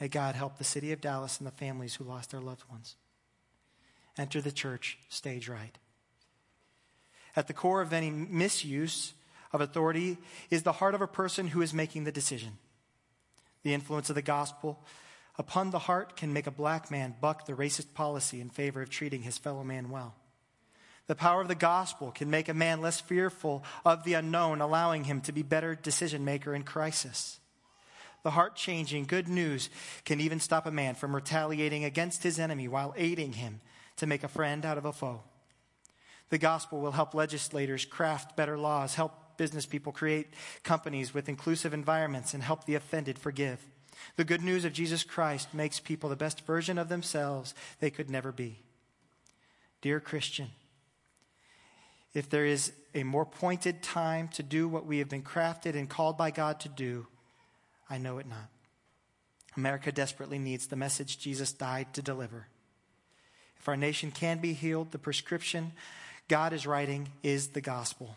May 0.00 0.08
God 0.08 0.34
help 0.34 0.58
the 0.58 0.64
city 0.64 0.92
of 0.92 1.00
Dallas 1.00 1.38
and 1.38 1.46
the 1.46 1.52
families 1.52 1.96
who 1.96 2.04
lost 2.04 2.30
their 2.30 2.40
loved 2.40 2.64
ones. 2.70 2.96
Enter 4.16 4.40
the 4.40 4.52
church 4.52 4.98
stage 5.08 5.48
right. 5.48 5.76
At 7.36 7.46
the 7.46 7.52
core 7.52 7.80
of 7.80 7.92
any 7.92 8.10
misuse 8.10 9.14
of 9.52 9.60
authority 9.60 10.18
is 10.50 10.62
the 10.62 10.72
heart 10.72 10.94
of 10.94 11.00
a 11.00 11.06
person 11.06 11.48
who 11.48 11.62
is 11.62 11.72
making 11.72 12.04
the 12.04 12.12
decision. 12.12 12.58
The 13.62 13.74
influence 13.74 14.08
of 14.08 14.14
the 14.14 14.22
gospel 14.22 14.80
upon 15.36 15.70
the 15.70 15.78
heart 15.80 16.16
can 16.16 16.32
make 16.32 16.46
a 16.46 16.52
black 16.52 16.90
man 16.90 17.14
buck 17.20 17.46
the 17.46 17.52
racist 17.52 17.94
policy 17.94 18.40
in 18.40 18.50
favor 18.50 18.82
of 18.82 18.90
treating 18.90 19.22
his 19.22 19.38
fellow 19.38 19.62
man 19.62 19.90
well. 19.90 20.14
The 21.06 21.14
power 21.14 21.40
of 21.40 21.48
the 21.48 21.54
gospel 21.54 22.10
can 22.10 22.28
make 22.28 22.48
a 22.48 22.54
man 22.54 22.82
less 22.82 23.00
fearful 23.00 23.64
of 23.84 24.04
the 24.04 24.14
unknown, 24.14 24.60
allowing 24.60 25.04
him 25.04 25.20
to 25.22 25.32
be 25.32 25.42
better 25.42 25.74
decision 25.74 26.24
maker 26.24 26.54
in 26.54 26.64
crisis. 26.64 27.40
The 28.28 28.32
heart 28.32 28.56
changing 28.56 29.06
good 29.06 29.26
news 29.26 29.70
can 30.04 30.20
even 30.20 30.38
stop 30.38 30.66
a 30.66 30.70
man 30.70 30.96
from 30.96 31.14
retaliating 31.14 31.84
against 31.84 32.22
his 32.22 32.38
enemy 32.38 32.68
while 32.68 32.92
aiding 32.94 33.32
him 33.32 33.62
to 33.96 34.06
make 34.06 34.22
a 34.22 34.28
friend 34.28 34.66
out 34.66 34.76
of 34.76 34.84
a 34.84 34.92
foe. 34.92 35.22
The 36.28 36.36
gospel 36.36 36.82
will 36.82 36.92
help 36.92 37.14
legislators 37.14 37.86
craft 37.86 38.36
better 38.36 38.58
laws, 38.58 38.96
help 38.96 39.38
business 39.38 39.64
people 39.64 39.92
create 39.92 40.34
companies 40.62 41.14
with 41.14 41.30
inclusive 41.30 41.72
environments, 41.72 42.34
and 42.34 42.42
help 42.42 42.66
the 42.66 42.74
offended 42.74 43.18
forgive. 43.18 43.66
The 44.16 44.24
good 44.24 44.42
news 44.42 44.66
of 44.66 44.74
Jesus 44.74 45.04
Christ 45.04 45.54
makes 45.54 45.80
people 45.80 46.10
the 46.10 46.14
best 46.14 46.44
version 46.44 46.76
of 46.76 46.90
themselves 46.90 47.54
they 47.80 47.88
could 47.88 48.10
never 48.10 48.30
be. 48.30 48.58
Dear 49.80 50.00
Christian, 50.00 50.48
if 52.12 52.28
there 52.28 52.44
is 52.44 52.72
a 52.94 53.04
more 53.04 53.24
pointed 53.24 53.82
time 53.82 54.28
to 54.34 54.42
do 54.42 54.68
what 54.68 54.84
we 54.84 54.98
have 54.98 55.08
been 55.08 55.22
crafted 55.22 55.74
and 55.74 55.88
called 55.88 56.18
by 56.18 56.30
God 56.30 56.60
to 56.60 56.68
do, 56.68 57.06
I 57.90 57.98
know 57.98 58.18
it 58.18 58.26
not. 58.26 58.48
America 59.56 59.90
desperately 59.90 60.38
needs 60.38 60.66
the 60.66 60.76
message 60.76 61.18
Jesus 61.18 61.52
died 61.52 61.92
to 61.94 62.02
deliver. 62.02 62.46
If 63.58 63.68
our 63.68 63.76
nation 63.76 64.10
can 64.10 64.38
be 64.38 64.52
healed, 64.52 64.92
the 64.92 64.98
prescription 64.98 65.72
God 66.28 66.52
is 66.52 66.66
writing 66.66 67.08
is 67.22 67.48
the 67.48 67.60
gospel. 67.60 68.16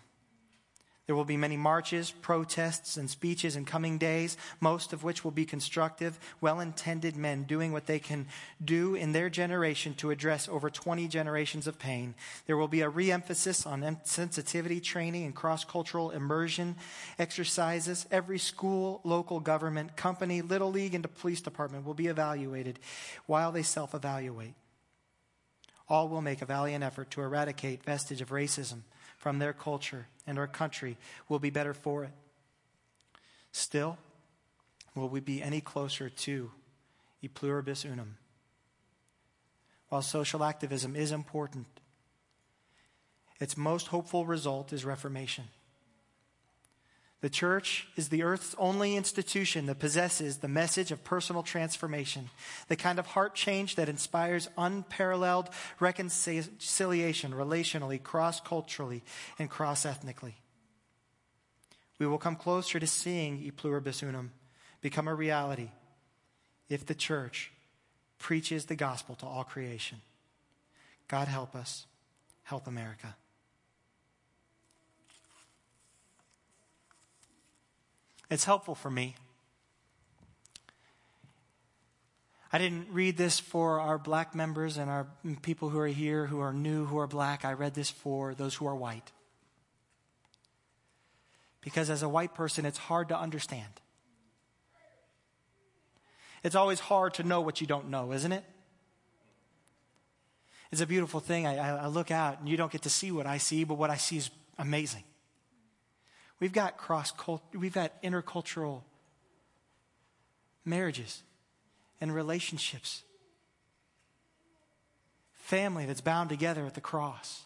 There 1.07 1.15
will 1.15 1.25
be 1.25 1.37
many 1.37 1.57
marches, 1.57 2.11
protests, 2.11 2.95
and 2.95 3.09
speeches 3.09 3.55
in 3.55 3.65
coming 3.65 3.97
days, 3.97 4.37
most 4.59 4.93
of 4.93 5.03
which 5.03 5.23
will 5.23 5.31
be 5.31 5.45
constructive, 5.45 6.19
well 6.39 6.59
intended 6.59 7.15
men 7.15 7.43
doing 7.43 7.71
what 7.71 7.87
they 7.87 7.99
can 7.99 8.27
do 8.63 8.93
in 8.93 9.11
their 9.11 9.29
generation 9.29 9.95
to 9.95 10.11
address 10.11 10.47
over 10.47 10.69
20 10.69 11.07
generations 11.07 11.65
of 11.65 11.79
pain. 11.79 12.13
There 12.45 12.55
will 12.55 12.67
be 12.67 12.81
a 12.81 12.89
re 12.89 13.11
emphasis 13.11 13.65
on 13.65 13.97
sensitivity 14.03 14.79
training 14.79 15.25
and 15.25 15.35
cross 15.35 15.65
cultural 15.65 16.11
immersion 16.11 16.75
exercises. 17.17 18.05
Every 18.11 18.39
school, 18.39 19.01
local 19.03 19.39
government, 19.39 19.97
company, 19.97 20.41
little 20.41 20.71
league, 20.71 20.93
and 20.93 21.15
police 21.15 21.41
department 21.41 21.85
will 21.85 21.95
be 21.95 22.07
evaluated 22.07 22.79
while 23.25 23.51
they 23.51 23.63
self 23.63 23.95
evaluate 23.95 24.53
all 25.89 26.07
will 26.07 26.21
make 26.21 26.41
a 26.41 26.45
valiant 26.45 26.85
effort 26.85 27.11
to 27.11 27.21
eradicate 27.21 27.83
vestige 27.83 28.21
of 28.21 28.29
racism 28.29 28.83
from 29.21 29.37
their 29.37 29.53
culture, 29.53 30.07
and 30.25 30.39
our 30.39 30.47
country 30.47 30.97
will 31.29 31.37
be 31.37 31.51
better 31.51 31.75
for 31.75 32.03
it. 32.03 32.11
Still, 33.51 33.99
will 34.95 35.09
we 35.09 35.19
be 35.19 35.43
any 35.43 35.61
closer 35.61 36.09
to 36.09 36.49
e 37.21 37.27
pluribus 37.27 37.85
unum? 37.85 38.17
While 39.89 40.01
social 40.01 40.43
activism 40.43 40.95
is 40.95 41.11
important, 41.11 41.67
its 43.39 43.55
most 43.55 43.87
hopeful 43.87 44.25
result 44.25 44.73
is 44.73 44.85
reformation. 44.85 45.45
The 47.21 47.29
church 47.29 47.87
is 47.95 48.09
the 48.09 48.23
earth's 48.23 48.55
only 48.57 48.95
institution 48.95 49.67
that 49.67 49.77
possesses 49.77 50.37
the 50.37 50.47
message 50.47 50.91
of 50.91 51.03
personal 51.03 51.43
transformation, 51.43 52.31
the 52.67 52.75
kind 52.75 52.97
of 52.97 53.05
heart 53.05 53.35
change 53.35 53.75
that 53.75 53.89
inspires 53.89 54.49
unparalleled 54.57 55.49
reconciliation 55.79 57.31
relationally, 57.31 58.01
cross 58.01 58.41
culturally, 58.41 59.03
and 59.37 59.51
cross 59.51 59.85
ethnically. 59.85 60.35
We 61.99 62.07
will 62.07 62.17
come 62.17 62.35
closer 62.35 62.79
to 62.79 62.87
seeing 62.87 63.39
E 63.43 63.51
pluribus 63.51 64.01
unum 64.01 64.31
become 64.81 65.07
a 65.07 65.13
reality 65.13 65.69
if 66.69 66.87
the 66.87 66.95
church 66.95 67.51
preaches 68.17 68.65
the 68.65 68.75
gospel 68.75 69.13
to 69.15 69.27
all 69.27 69.43
creation. 69.43 70.01
God 71.07 71.27
help 71.27 71.55
us. 71.55 71.85
Help 72.43 72.65
America. 72.65 73.15
It's 78.31 78.45
helpful 78.45 78.73
for 78.73 78.89
me 78.89 79.15
I 82.53 82.57
didn't 82.57 82.87
read 82.91 83.15
this 83.15 83.39
for 83.39 83.79
our 83.79 83.97
black 83.97 84.35
members 84.35 84.77
and 84.77 84.89
our 84.89 85.07
people 85.41 85.69
who 85.69 85.79
are 85.79 85.87
here 85.87 86.25
who 86.25 86.41
are 86.41 86.51
new, 86.51 86.85
who 86.85 86.97
are 86.99 87.07
black. 87.07 87.45
I 87.45 87.53
read 87.53 87.73
this 87.73 87.89
for 87.89 88.33
those 88.33 88.55
who 88.55 88.67
are 88.67 88.75
white. 88.75 89.11
Because 91.61 91.89
as 91.89 92.03
a 92.03 92.09
white 92.09 92.33
person, 92.33 92.65
it's 92.65 92.77
hard 92.77 93.07
to 93.09 93.17
understand. 93.17 93.79
It's 96.43 96.55
always 96.55 96.79
hard 96.81 97.13
to 97.15 97.23
know 97.23 97.39
what 97.39 97.61
you 97.61 97.67
don't 97.67 97.89
know, 97.89 98.11
isn't 98.11 98.31
it? 98.31 98.43
It's 100.71 100.81
a 100.81 100.87
beautiful 100.87 101.19
thing. 101.19 101.45
I, 101.47 101.83
I, 101.83 101.87
look 101.87 102.11
out 102.11 102.39
and 102.39 102.49
you 102.49 102.57
don't 102.57 102.71
get 102.71 102.81
to 102.83 102.89
see 102.89 103.11
what 103.11 103.27
I 103.27 103.37
see, 103.37 103.63
but 103.63 103.75
what 103.75 103.89
I 103.89 103.97
see 103.97 104.17
is 104.17 104.31
amazing. 104.57 105.03
We've 106.41 106.51
got 106.51 106.75
cross 106.75 107.13
we've 107.53 107.71
got 107.71 108.01
intercultural 108.01 108.81
marriages 110.65 111.21
and 112.01 112.13
relationships. 112.13 113.03
Family 115.33 115.85
that's 115.85 116.01
bound 116.01 116.29
together 116.29 116.65
at 116.65 116.73
the 116.73 116.81
cross. 116.81 117.43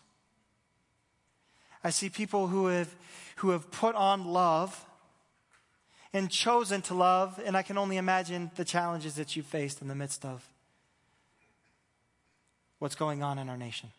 I 1.84 1.90
see 1.90 2.10
people 2.10 2.48
who 2.48 2.68
have, 2.68 2.96
who 3.38 3.50
have 3.50 3.70
put 3.70 3.96
on 3.96 4.26
love 4.26 4.86
and 6.14 6.32
chosen 6.32 6.82
to 6.84 6.94
love, 6.94 7.40
and 7.46 7.58
I 7.58 7.64
can 7.64 7.78
only 7.78 7.98
imagine 7.98 8.50
the 8.56 8.64
challenges 8.64 9.16
that 9.16 9.36
you 9.36 9.44
faced 9.44 9.82
in 9.82 9.90
the 9.90 9.96
midst 9.96 10.24
of 10.24 10.48
what's 12.80 12.96
going 12.96 13.22
on 13.22 13.40
in 13.40 13.50
our 13.50 13.58
nation. 13.58 13.90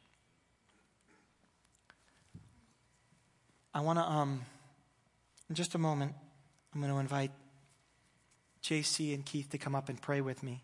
I 3.74 3.80
want 3.80 3.98
to, 3.98 4.04
um, 4.04 4.40
in 5.48 5.54
just 5.54 5.74
a 5.74 5.78
moment, 5.78 6.12
I'm 6.74 6.80
going 6.80 6.92
to 6.92 6.98
invite 6.98 7.30
JC 8.62 9.14
and 9.14 9.24
Keith 9.24 9.50
to 9.50 9.58
come 9.58 9.74
up 9.74 9.88
and 9.88 10.00
pray 10.00 10.20
with 10.20 10.42
me 10.42 10.62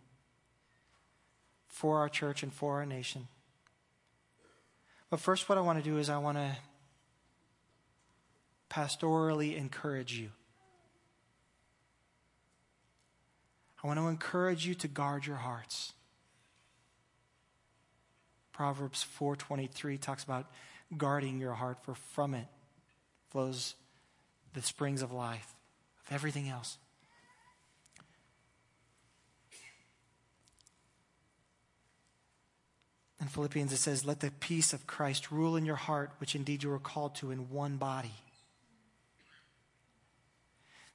for 1.68 1.98
our 1.98 2.08
church 2.08 2.42
and 2.42 2.52
for 2.52 2.74
our 2.74 2.86
nation. 2.86 3.28
But 5.08 5.20
first, 5.20 5.48
what 5.48 5.58
I 5.58 5.60
want 5.60 5.82
to 5.82 5.84
do 5.84 5.98
is 5.98 6.08
I 6.08 6.18
want 6.18 6.38
to 6.38 6.56
pastorally 8.70 9.56
encourage 9.56 10.14
you. 10.14 10.30
I 13.82 13.86
want 13.86 13.98
to 13.98 14.08
encourage 14.08 14.66
you 14.66 14.74
to 14.76 14.88
guard 14.88 15.26
your 15.26 15.36
hearts. 15.36 15.92
Proverbs 18.52 19.04
4:23 19.18 20.00
talks 20.00 20.24
about 20.24 20.50
guarding 20.96 21.38
your 21.38 21.54
heart 21.54 21.78
for 21.82 21.94
from 21.94 22.34
it 22.34 22.46
flows 23.30 23.74
the 24.54 24.62
springs 24.62 25.02
of 25.02 25.12
life 25.12 25.54
of 26.06 26.12
everything 26.12 26.48
else. 26.48 26.78
In 33.20 33.28
Philippians, 33.28 33.72
it 33.72 33.76
says, 33.76 34.04
Let 34.04 34.18
the 34.18 34.32
peace 34.32 34.72
of 34.72 34.88
Christ 34.88 35.30
rule 35.30 35.54
in 35.54 35.64
your 35.64 35.76
heart, 35.76 36.10
which 36.18 36.34
indeed 36.34 36.64
you 36.64 36.70
were 36.70 36.80
called 36.80 37.14
to 37.16 37.30
in 37.30 37.50
one 37.50 37.76
body. 37.76 38.14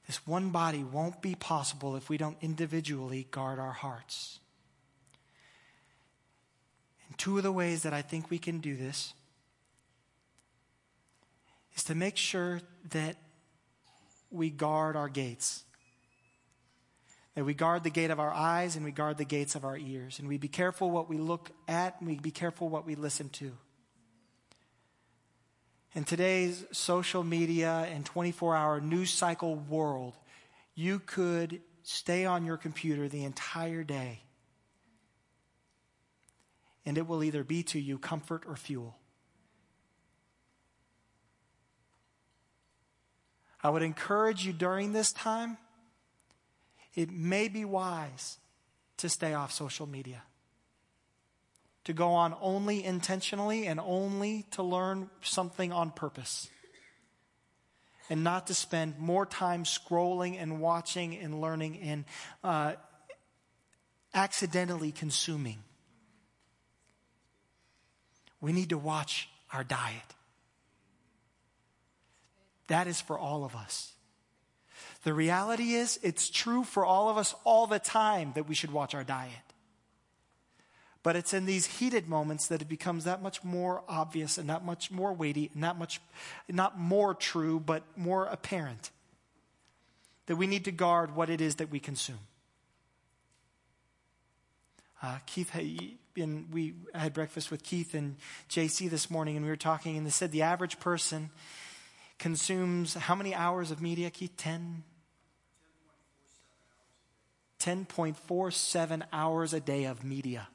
This 0.06 0.26
one 0.26 0.50
body 0.50 0.84
won't 0.84 1.22
be 1.22 1.34
possible 1.34 1.96
if 1.96 2.10
we 2.10 2.18
don't 2.18 2.36
individually 2.42 3.26
guard 3.30 3.58
our 3.58 3.72
hearts. 3.72 4.40
And 7.08 7.18
two 7.18 7.38
of 7.38 7.42
the 7.42 7.52
ways 7.52 7.82
that 7.82 7.94
I 7.94 8.02
think 8.02 8.30
we 8.30 8.38
can 8.38 8.58
do 8.58 8.76
this 8.76 9.14
is 11.76 11.84
to 11.84 11.94
make 11.94 12.16
sure 12.16 12.60
that 12.90 13.16
we 14.30 14.50
guard 14.50 14.96
our 14.96 15.08
gates 15.08 15.64
that 17.38 17.44
we 17.44 17.54
guard 17.54 17.84
the 17.84 17.90
gate 17.90 18.10
of 18.10 18.18
our 18.18 18.32
eyes 18.32 18.74
and 18.74 18.84
we 18.84 18.90
guard 18.90 19.16
the 19.16 19.24
gates 19.24 19.54
of 19.54 19.64
our 19.64 19.78
ears. 19.78 20.18
And 20.18 20.26
we 20.26 20.38
be 20.38 20.48
careful 20.48 20.90
what 20.90 21.08
we 21.08 21.18
look 21.18 21.52
at 21.68 21.94
and 22.00 22.08
we 22.08 22.16
be 22.16 22.32
careful 22.32 22.68
what 22.68 22.84
we 22.84 22.96
listen 22.96 23.28
to. 23.28 23.52
In 25.94 26.02
today's 26.02 26.64
social 26.72 27.22
media 27.22 27.86
and 27.92 28.04
24 28.04 28.56
hour 28.56 28.80
news 28.80 29.12
cycle 29.12 29.54
world, 29.54 30.16
you 30.74 30.98
could 30.98 31.60
stay 31.84 32.24
on 32.24 32.44
your 32.44 32.56
computer 32.56 33.08
the 33.08 33.22
entire 33.22 33.84
day 33.84 34.22
and 36.84 36.98
it 36.98 37.06
will 37.06 37.22
either 37.22 37.44
be 37.44 37.62
to 37.62 37.78
you 37.78 37.98
comfort 37.98 38.42
or 38.48 38.56
fuel. 38.56 38.96
I 43.62 43.70
would 43.70 43.82
encourage 43.82 44.46
you 44.46 44.52
during 44.52 44.92
this 44.92 45.12
time 45.12 45.58
it 46.94 47.10
may 47.10 47.48
be 47.48 47.64
wise 47.64 48.38
to 48.98 49.08
stay 49.08 49.34
off 49.34 49.52
social 49.52 49.86
media, 49.86 50.22
to 51.84 51.92
go 51.92 52.10
on 52.10 52.34
only 52.40 52.84
intentionally 52.84 53.66
and 53.66 53.78
only 53.78 54.46
to 54.52 54.62
learn 54.62 55.08
something 55.22 55.72
on 55.72 55.90
purpose, 55.92 56.48
and 58.10 58.24
not 58.24 58.48
to 58.48 58.54
spend 58.54 58.98
more 58.98 59.26
time 59.26 59.64
scrolling 59.64 60.40
and 60.40 60.60
watching 60.60 61.16
and 61.16 61.40
learning 61.40 61.78
and 61.80 62.04
uh, 62.42 62.72
accidentally 64.14 64.90
consuming. 64.90 65.58
We 68.40 68.52
need 68.52 68.70
to 68.70 68.78
watch 68.78 69.28
our 69.52 69.62
diet. 69.62 70.14
That 72.68 72.86
is 72.86 73.00
for 73.00 73.18
all 73.18 73.44
of 73.44 73.56
us. 73.56 73.92
The 75.04 75.14
reality 75.14 75.74
is, 75.74 75.98
it's 76.02 76.30
true 76.30 76.64
for 76.64 76.84
all 76.84 77.08
of 77.08 77.16
us 77.16 77.34
all 77.44 77.66
the 77.66 77.78
time 77.78 78.32
that 78.34 78.48
we 78.48 78.54
should 78.54 78.72
watch 78.72 78.94
our 78.94 79.04
diet. 79.04 79.32
But 81.02 81.16
it's 81.16 81.32
in 81.32 81.46
these 81.46 81.66
heated 81.66 82.08
moments 82.08 82.48
that 82.48 82.60
it 82.60 82.68
becomes 82.68 83.04
that 83.04 83.22
much 83.22 83.42
more 83.44 83.82
obvious 83.88 84.36
and 84.36 84.50
that 84.50 84.64
much 84.64 84.90
more 84.90 85.12
weighty 85.12 85.50
and 85.54 85.62
that 85.62 85.78
much, 85.78 86.00
not 86.48 86.78
more 86.78 87.14
true, 87.14 87.60
but 87.60 87.84
more 87.96 88.26
apparent 88.26 88.90
that 90.26 90.36
we 90.36 90.46
need 90.46 90.66
to 90.66 90.72
guard 90.72 91.16
what 91.16 91.30
it 91.30 91.40
is 91.40 91.54
that 91.56 91.70
we 91.70 91.80
consume. 91.80 92.18
Uh, 95.02 95.18
Keith, 95.26 95.54
and 96.16 96.52
we 96.52 96.74
had 96.94 97.14
breakfast 97.14 97.50
with 97.50 97.62
Keith 97.62 97.94
and 97.94 98.16
JC 98.50 98.90
this 98.90 99.10
morning, 99.10 99.36
and 99.36 99.44
we 99.44 99.50
were 99.50 99.56
talking, 99.56 99.96
and 99.96 100.04
they 100.04 100.10
said 100.10 100.32
the 100.32 100.42
average 100.42 100.78
person 100.80 101.30
consumes 102.18 102.94
how 102.94 103.14
many 103.14 103.34
hours 103.34 103.70
of 103.70 103.80
media, 103.80 104.10
Keith? 104.10 104.36
10? 104.36 104.82
10.47 107.60 109.02
hours 109.12 109.52
a 109.52 109.60
day 109.60 109.84
of 109.84 110.04
media. 110.04 110.48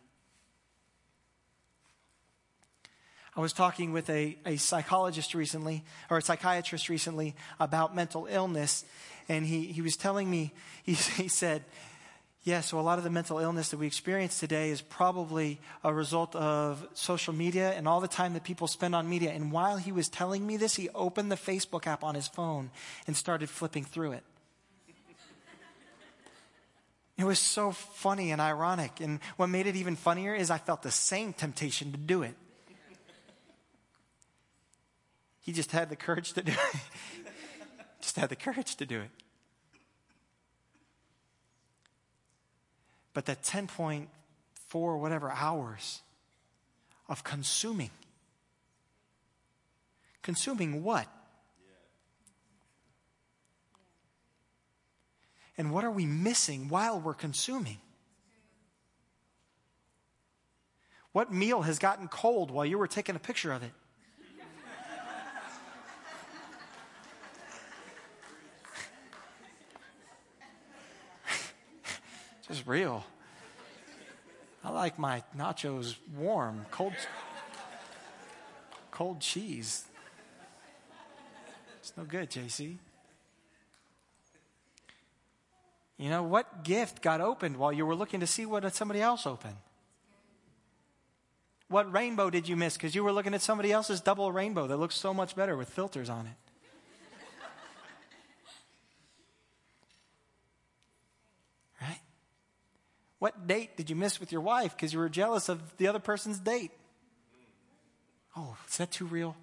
I 3.36 3.41
was 3.41 3.52
talking 3.52 3.93
with 3.93 4.10
a, 4.10 4.38
a 4.45 4.58
psychologist 4.58 5.34
recently, 5.34 5.84
or 6.10 6.17
a 6.17 6.21
psychiatrist 6.21 6.88
recently, 6.88 7.36
about 7.60 7.95
mental 7.95 8.28
illness, 8.30 8.86
and 9.28 9.45
he, 9.45 9.65
he 9.65 9.82
was 9.82 9.97
telling 9.97 10.30
me, 10.30 10.54
he, 10.84 10.93
he 10.93 11.28
said, 11.28 11.63
yeah, 12.45 12.60
so 12.60 12.77
a 12.77 12.82
lot 12.82 12.97
of 12.97 13.06
the 13.06 13.10
mental 13.10 13.39
illness 13.39 13.69
that 13.69 13.77
we 13.77 13.88
experience 13.88 14.38
today 14.38 14.69
is 14.69 14.82
probably 14.82 15.62
a 15.82 15.93
result 15.93 16.36
of 16.36 16.86
social 16.93 17.34
media 17.34 17.71
and 17.71 17.88
all 17.88 18.01
the 18.01 18.08
time 18.10 18.34
that 18.34 18.43
people 18.43 18.67
spend 18.67 18.93
on 18.93 19.10
media. 19.10 19.32
And 19.32 19.49
while 19.49 19.77
he 19.77 19.93
was 19.93 20.10
telling 20.10 20.45
me 20.45 20.58
this, 20.58 20.75
he 20.75 20.89
opened 20.89 21.32
the 21.32 21.38
Facebook 21.38 21.88
app 21.88 22.03
on 22.03 22.15
his 22.15 22.27
phone 22.27 22.69
and 23.08 23.15
started 23.15 23.49
flipping 23.49 23.86
through 23.86 24.13
it. 24.13 24.23
It 27.15 27.25
was 27.25 27.39
so 27.39 27.71
funny 27.71 28.32
and 28.32 28.41
ironic. 28.41 28.99
And 28.99 29.19
what 29.38 29.47
made 29.47 29.67
it 29.67 29.75
even 29.75 29.95
funnier 29.95 30.34
is 30.34 30.49
I 30.49 30.58
felt 30.58 30.82
the 30.82 30.91
same 30.91 31.32
temptation 31.32 31.91
to 31.91 31.97
do 31.97 32.23
it. 32.23 32.36
He 35.41 35.53
just 35.53 35.71
had 35.71 35.89
the 35.89 35.95
courage 35.95 36.34
to 36.34 36.41
do 36.41 36.51
it. 36.51 36.58
just 38.01 38.15
had 38.15 38.29
the 38.29 38.36
courage 38.36 38.75
to 38.77 38.86
do 38.86 38.99
it. 39.01 39.23
But 43.13 43.26
that 43.26 43.43
10.4 43.43 44.99
whatever 44.99 45.32
hours 45.32 46.02
of 47.08 47.23
consuming. 47.23 47.91
Consuming 50.21 50.84
what? 50.84 51.08
And 55.58 55.71
what 55.71 55.84
are 55.84 55.91
we 55.91 56.06
missing 56.06 56.67
while 56.69 56.99
we're 56.99 57.13
consuming? 57.13 57.78
What 61.12 61.32
meal 61.32 61.62
has 61.62 61.78
gotten 61.78 62.08
cold 62.08 62.49
while 62.49 62.65
you 62.65 62.80
were 62.80 62.88
taking 62.88 63.15
a 63.15 63.19
picture 63.19 63.52
of 63.52 63.62
it? 63.62 63.71
Just 72.54 72.68
real. 72.68 73.04
I 74.63 74.70
like 74.70 75.00
my 75.00 75.24
nachos 75.36 75.96
warm, 76.16 76.68
cold, 76.70 76.94
cold 78.92 79.20
cheese. 79.22 79.86
It's 81.80 81.94
no 81.98 82.04
good, 82.04 82.30
JC. 82.30 82.78
You 85.98 86.12
know, 86.12 86.22
what 86.22 86.63
gift 86.63 87.02
got 87.02 87.22
opened 87.22 87.58
while 87.58 87.74
you 87.74 87.88
were 87.88 87.96
looking 87.96 88.20
to 88.20 88.28
see 88.28 88.46
what 88.46 88.72
somebody 88.76 89.02
else 89.02 89.26
opened? 89.26 89.58
What 91.70 91.92
rainbow 91.92 92.30
did 92.30 92.48
you 92.48 92.56
miss 92.56 92.76
because 92.76 92.94
you 92.94 93.04
were 93.04 93.12
looking 93.12 93.34
at 93.34 93.42
somebody 93.42 93.72
else's 93.72 94.00
double 94.00 94.32
rainbow 94.32 94.68
that 94.68 94.78
looks 94.78 94.94
so 94.94 95.12
much 95.12 95.36
better 95.36 95.58
with 95.58 95.70
filters 95.70 96.08
on 96.08 96.28
it? 96.28 96.42
What 103.24 103.48
date 103.48 103.78
did 103.78 103.90
you 103.90 103.96
miss 103.96 104.20
with 104.20 104.34
your 104.34 104.42
wife 104.42 104.76
because 104.76 104.92
you 104.92 105.00
were 105.00 105.08
jealous 105.08 105.48
of 105.48 105.78
the 105.78 105.88
other 105.88 106.00
person's 106.00 106.40
date? 106.40 106.72
Oh, 108.36 108.58
is 108.68 108.76
that 108.80 108.92
too 108.92 109.06
real? 109.06 109.38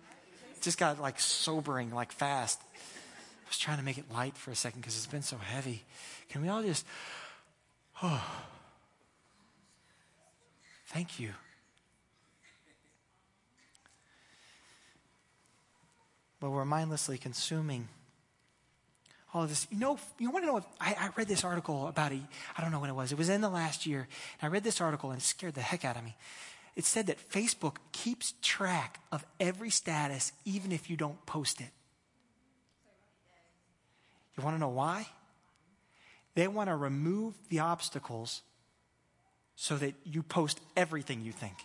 It 0.54 0.60
just 0.60 0.76
got 0.76 1.00
like 1.00 1.18
sobering, 1.18 1.90
like 1.90 2.12
fast. 2.12 2.60
I 2.62 3.48
was 3.48 3.56
trying 3.56 3.78
to 3.78 3.82
make 3.82 3.96
it 3.96 4.04
light 4.12 4.36
for 4.36 4.50
a 4.50 4.54
second 4.54 4.82
because 4.82 4.98
it's 4.98 5.06
been 5.06 5.22
so 5.22 5.38
heavy. 5.38 5.82
Can 6.28 6.42
we 6.42 6.48
all 6.48 6.62
just, 6.62 6.84
oh, 8.02 8.22
thank 10.88 11.18
you. 11.18 11.32
But 16.38 16.50
we're 16.50 16.66
mindlessly 16.66 17.16
consuming 17.16 17.88
all 19.32 19.42
of 19.42 19.48
this. 19.48 19.66
You 19.70 19.78
know, 19.78 19.98
you 20.18 20.30
want 20.30 20.44
to 20.44 20.52
know, 20.52 20.64
I, 20.80 20.94
I 20.98 21.10
read 21.16 21.28
this 21.28 21.44
article 21.44 21.88
about 21.88 22.12
a, 22.12 22.20
I 22.56 22.62
don't 22.62 22.70
know 22.70 22.80
when 22.80 22.90
it 22.90 22.94
was, 22.94 23.12
it 23.12 23.18
was 23.18 23.28
in 23.28 23.40
the 23.40 23.48
last 23.48 23.86
year. 23.86 24.08
And 24.40 24.48
I 24.48 24.52
read 24.52 24.64
this 24.64 24.80
article 24.80 25.10
and 25.10 25.20
it 25.20 25.24
scared 25.24 25.54
the 25.54 25.60
heck 25.60 25.84
out 25.84 25.96
of 25.96 26.04
me. 26.04 26.16
It 26.76 26.84
said 26.84 27.06
that 27.06 27.30
Facebook 27.30 27.76
keeps 27.92 28.34
track 28.42 29.00
of 29.12 29.24
every 29.38 29.70
status 29.70 30.32
even 30.44 30.72
if 30.72 30.88
you 30.88 30.96
don't 30.96 31.24
post 31.26 31.60
it. 31.60 31.70
You 34.36 34.44
want 34.44 34.56
to 34.56 34.60
know 34.60 34.68
why? 34.68 35.06
They 36.34 36.48
want 36.48 36.70
to 36.70 36.76
remove 36.76 37.34
the 37.48 37.58
obstacles 37.58 38.42
so 39.56 39.76
that 39.76 39.94
you 40.04 40.22
post 40.22 40.60
everything 40.76 41.22
you 41.22 41.32
think. 41.32 41.56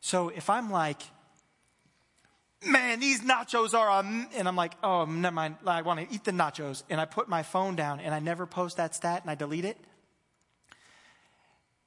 So 0.00 0.30
if 0.30 0.48
I'm 0.48 0.70
like, 0.70 1.02
man, 2.64 3.00
these 3.00 3.20
nachos 3.22 3.74
are, 3.74 4.02
and 4.02 4.48
I'm 4.48 4.56
like, 4.56 4.74
oh, 4.82 5.04
never 5.04 5.34
mind, 5.34 5.56
I 5.66 5.82
want 5.82 6.00
to 6.00 6.14
eat 6.14 6.24
the 6.24 6.32
nachos, 6.32 6.82
and 6.90 7.00
I 7.00 7.04
put 7.04 7.28
my 7.28 7.42
phone 7.42 7.76
down 7.76 8.00
and 8.00 8.14
I 8.14 8.18
never 8.18 8.46
post 8.46 8.78
that 8.78 8.94
stat 8.94 9.22
and 9.22 9.30
I 9.30 9.34
delete 9.34 9.64
it. 9.64 9.76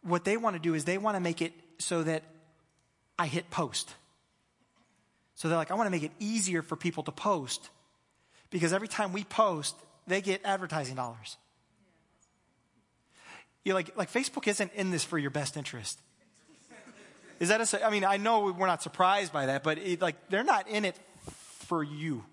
What 0.04 0.24
they 0.24 0.38
want 0.38 0.56
to 0.56 0.62
do 0.62 0.74
is 0.74 0.86
they 0.86 0.98
want 0.98 1.16
to 1.16 1.22
make 1.22 1.42
it 1.42 1.54
so 1.78 2.04
that 2.04 2.24
I 3.20 3.28
hit 3.28 3.50
post. 3.52 3.94
So 5.36 5.48
they're 5.48 5.58
like, 5.58 5.72
I 5.72 5.76
want 5.76 5.88
to 5.88 5.92
make 5.92 6.04
it 6.04 6.12
easier 6.20 6.62
for 6.62 6.76
people 6.76 7.04
to 7.04 7.12
post 7.12 7.70
because 8.50 8.74
every 8.74 8.88
time 8.88 9.14
we 9.14 9.24
post, 9.24 9.76
they 10.08 10.22
get 10.22 10.42
advertising 10.44 10.96
dollars. 10.96 11.38
You're 13.64 13.76
like, 13.76 13.96
like 13.96 14.12
Facebook 14.12 14.48
isn't 14.48 14.72
in 14.74 14.90
this 14.92 15.04
for 15.04 15.18
your 15.18 15.30
best 15.30 15.56
interest. 15.56 16.00
Is 17.41 17.49
that 17.49 17.60
a, 17.60 17.84
I 17.84 17.89
mean, 17.89 18.06
I 18.06 18.17
know 18.17 18.51
we're 18.51 18.67
not 18.67 18.84
surprised 18.84 19.34
by 19.34 19.47
that, 19.47 19.63
but 19.63 19.80
it, 19.80 19.99
like, 19.99 20.30
they're 20.30 20.43
not 20.43 20.67
in 20.67 20.86
it 20.86 20.95
for 21.65 21.84
you. 21.84 22.23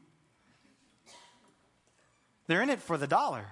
They're 2.46 2.60
in 2.60 2.68
it 2.68 2.82
for 2.82 2.98
the 2.98 3.06
dollar. 3.06 3.46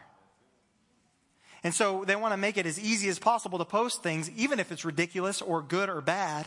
And 1.64 1.72
so 1.72 2.04
they 2.04 2.14
want 2.14 2.34
to 2.34 2.36
make 2.36 2.58
it 2.58 2.66
as 2.66 2.78
easy 2.78 3.08
as 3.08 3.18
possible 3.18 3.58
to 3.58 3.64
post 3.64 4.02
things, 4.02 4.30
even 4.36 4.60
if 4.60 4.70
it's 4.70 4.84
ridiculous 4.84 5.40
or 5.40 5.62
good 5.62 5.88
or 5.88 6.02
bad. 6.02 6.46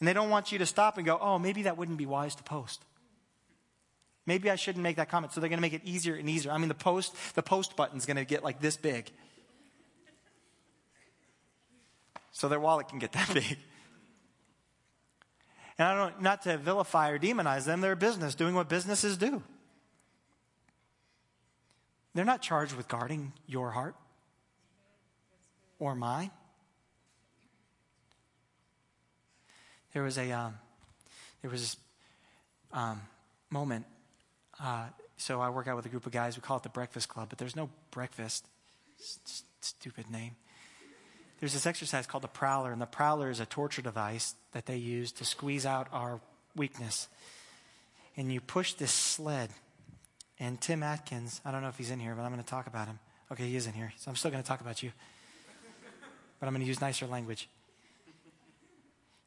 And 0.00 0.08
they 0.08 0.14
don't 0.14 0.30
want 0.30 0.50
you 0.50 0.60
to 0.60 0.66
stop 0.66 0.96
and 0.96 1.04
go, 1.04 1.18
oh, 1.20 1.38
maybe 1.38 1.64
that 1.64 1.76
wouldn't 1.76 1.98
be 1.98 2.06
wise 2.06 2.34
to 2.36 2.42
post. 2.42 2.82
Maybe 4.24 4.50
I 4.50 4.56
shouldn't 4.56 4.82
make 4.82 4.96
that 4.96 5.10
comment. 5.10 5.34
So 5.34 5.42
they're 5.42 5.50
going 5.50 5.58
to 5.58 5.62
make 5.62 5.74
it 5.74 5.82
easier 5.84 6.14
and 6.14 6.30
easier. 6.30 6.52
I 6.52 6.56
mean, 6.56 6.68
the 6.68 6.74
post, 6.74 7.14
the 7.34 7.42
post 7.42 7.76
button's 7.76 8.06
going 8.06 8.16
to 8.16 8.24
get 8.24 8.42
like 8.42 8.62
this 8.62 8.78
big. 8.78 9.10
So 12.32 12.48
their 12.48 12.60
wallet 12.60 12.88
can 12.88 12.98
get 12.98 13.12
that 13.12 13.30
big. 13.34 13.58
And 15.78 15.88
I 15.88 15.94
don't, 15.94 16.22
not 16.22 16.42
to 16.42 16.56
vilify 16.56 17.10
or 17.10 17.18
demonize 17.18 17.64
them, 17.64 17.80
they're 17.80 17.92
a 17.92 17.96
business 17.96 18.34
doing 18.34 18.54
what 18.54 18.68
businesses 18.68 19.16
do. 19.16 19.42
They're 22.14 22.24
not 22.24 22.40
charged 22.40 22.74
with 22.74 22.88
guarding 22.88 23.34
your 23.46 23.70
heart 23.70 23.94
or 25.78 25.94
mine. 25.94 26.30
There 29.92 30.02
was 30.02 30.16
a, 30.16 30.32
um, 30.32 30.54
there 31.42 31.50
was 31.50 31.60
this 31.60 31.76
um, 32.72 33.02
moment. 33.50 33.84
Uh, 34.58 34.86
so 35.18 35.40
I 35.40 35.50
work 35.50 35.68
out 35.68 35.76
with 35.76 35.84
a 35.84 35.90
group 35.90 36.06
of 36.06 36.12
guys. 36.12 36.36
We 36.36 36.42
call 36.42 36.56
it 36.56 36.62
the 36.62 36.70
Breakfast 36.70 37.08
Club, 37.08 37.28
but 37.28 37.38
there's 37.38 37.56
no 37.56 37.68
breakfast. 37.90 38.46
stupid 39.60 40.10
name 40.10 40.36
there's 41.40 41.52
this 41.52 41.66
exercise 41.66 42.06
called 42.06 42.24
the 42.24 42.28
prowler, 42.28 42.72
and 42.72 42.80
the 42.80 42.86
prowler 42.86 43.30
is 43.30 43.40
a 43.40 43.46
torture 43.46 43.82
device 43.82 44.34
that 44.52 44.66
they 44.66 44.76
use 44.76 45.12
to 45.12 45.24
squeeze 45.24 45.66
out 45.66 45.88
our 45.92 46.20
weakness. 46.54 47.08
And 48.16 48.32
you 48.32 48.40
push 48.40 48.72
this 48.72 48.90
sled, 48.90 49.50
and 50.38 50.60
Tim 50.60 50.82
Atkins, 50.82 51.40
I 51.44 51.50
don't 51.50 51.62
know 51.62 51.68
if 51.68 51.76
he's 51.76 51.90
in 51.90 52.00
here, 52.00 52.14
but 52.14 52.22
I'm 52.22 52.32
going 52.32 52.42
to 52.42 52.48
talk 52.48 52.66
about 52.66 52.86
him. 52.86 52.98
Okay, 53.30 53.44
he 53.44 53.56
is 53.56 53.66
in 53.66 53.74
here, 53.74 53.92
so 53.98 54.10
I'm 54.10 54.16
still 54.16 54.30
going 54.30 54.42
to 54.42 54.48
talk 54.48 54.60
about 54.60 54.82
you. 54.82 54.92
But 56.40 56.46
I'm 56.46 56.52
going 56.52 56.62
to 56.62 56.68
use 56.68 56.80
nicer 56.80 57.06
language. 57.06 57.48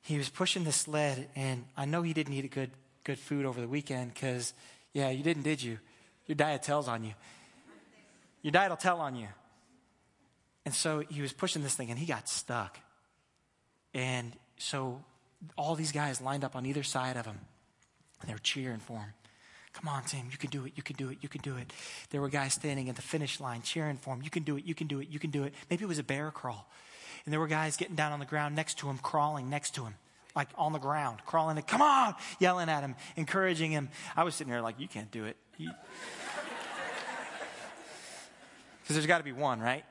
He 0.02 0.18
was 0.18 0.30
pushing 0.30 0.64
the 0.64 0.72
sled, 0.72 1.28
and 1.36 1.66
I 1.78 1.86
know 1.86 2.02
he 2.02 2.14
didn't 2.14 2.34
eat 2.34 2.50
good, 2.52 2.72
good 3.04 3.20
food 3.20 3.46
over 3.46 3.62
the 3.62 3.68
weekend 3.68 4.14
because, 4.14 4.54
yeah, 4.94 5.10
you 5.10 5.24
didn't, 5.24 5.44
did 5.44 5.62
you? 5.62 5.78
Your 6.26 6.36
diet 6.36 6.64
tells 6.64 6.88
on 6.88 7.04
you. 7.04 7.14
Your 8.42 8.52
diet 8.52 8.70
will 8.70 8.78
tell 8.78 9.02
on 9.02 9.16
you. 9.16 9.28
And 10.66 10.74
so 10.74 11.04
he 11.10 11.22
was 11.22 11.34
pushing 11.34 11.64
this 11.64 11.76
thing 11.76 11.90
and 11.90 11.98
he 11.98 12.06
got 12.06 12.30
stuck. 12.30 12.80
And 13.94 14.34
so 14.58 15.04
all 15.58 15.76
these 15.76 15.92
guys 15.92 16.22
lined 16.22 16.44
up 16.44 16.56
on 16.56 16.66
either 16.66 16.84
side 16.84 17.18
of 17.18 17.26
him. 17.26 17.40
And 18.22 18.30
they 18.30 18.34
were 18.34 18.40
cheering 18.40 18.80
for 18.80 19.00
him. 19.00 19.14
Come 19.74 19.88
on, 19.88 20.04
Tim, 20.04 20.28
you 20.32 20.38
can 20.38 20.50
do 20.50 20.66
it, 20.66 20.74
you 20.76 20.84
can 20.84 20.96
do 20.96 21.10
it, 21.10 21.20
you 21.22 21.30
can 21.30 21.42
do 21.42 21.56
it. 21.56 21.72
There 22.10 22.22
were 22.22 22.30
guys 22.30 22.54
standing 22.54 22.90
at 22.90 22.96
the 22.96 23.02
finish 23.02 23.40
line 23.40 23.62
cheering 23.62 23.98
for 23.98 24.14
him. 24.14 24.22
You 24.22 24.30
can 24.30 24.44
do 24.44 24.58
it, 24.58 24.66
you 24.66 24.76
can 24.76 24.88
do 24.88 25.00
it, 25.00 25.10
you 25.10 25.20
can 25.20 25.30
do 25.30 25.44
it. 25.44 25.54
Maybe 25.70 25.84
it 25.84 25.88
was 25.88 26.00
a 26.00 26.04
bear 26.04 26.32
crawl. 26.32 26.68
And 27.26 27.32
there 27.32 27.40
were 27.40 27.48
guys 27.48 27.78
getting 27.78 27.96
down 27.96 28.12
on 28.12 28.20
the 28.20 28.26
ground 28.26 28.56
next 28.56 28.80
to 28.80 28.90
him, 28.90 28.98
crawling 28.98 29.50
next 29.50 29.76
to 29.76 29.84
him, 29.86 29.96
like 30.36 30.50
on 30.56 30.74
the 30.74 30.80
ground, 30.80 31.20
crawling, 31.26 31.58
and, 31.58 31.68
come 31.68 31.82
on, 31.82 32.16
yelling 32.40 32.68
at 32.68 32.82
him, 32.82 32.96
encouraging 33.16 33.72
him. 33.72 33.90
I 34.16 34.24
was 34.24 34.36
sitting 34.36 34.52
there 34.52 34.62
like, 34.62 34.80
you 34.80 34.88
can't 34.88 35.12
do 35.12 35.26
it. 35.26 35.38
Because 35.58 35.76
there's 38.90 39.06
got 39.06 39.20
to 39.20 39.24
be 39.24 39.34
one, 39.34 39.60
right? 39.60 39.86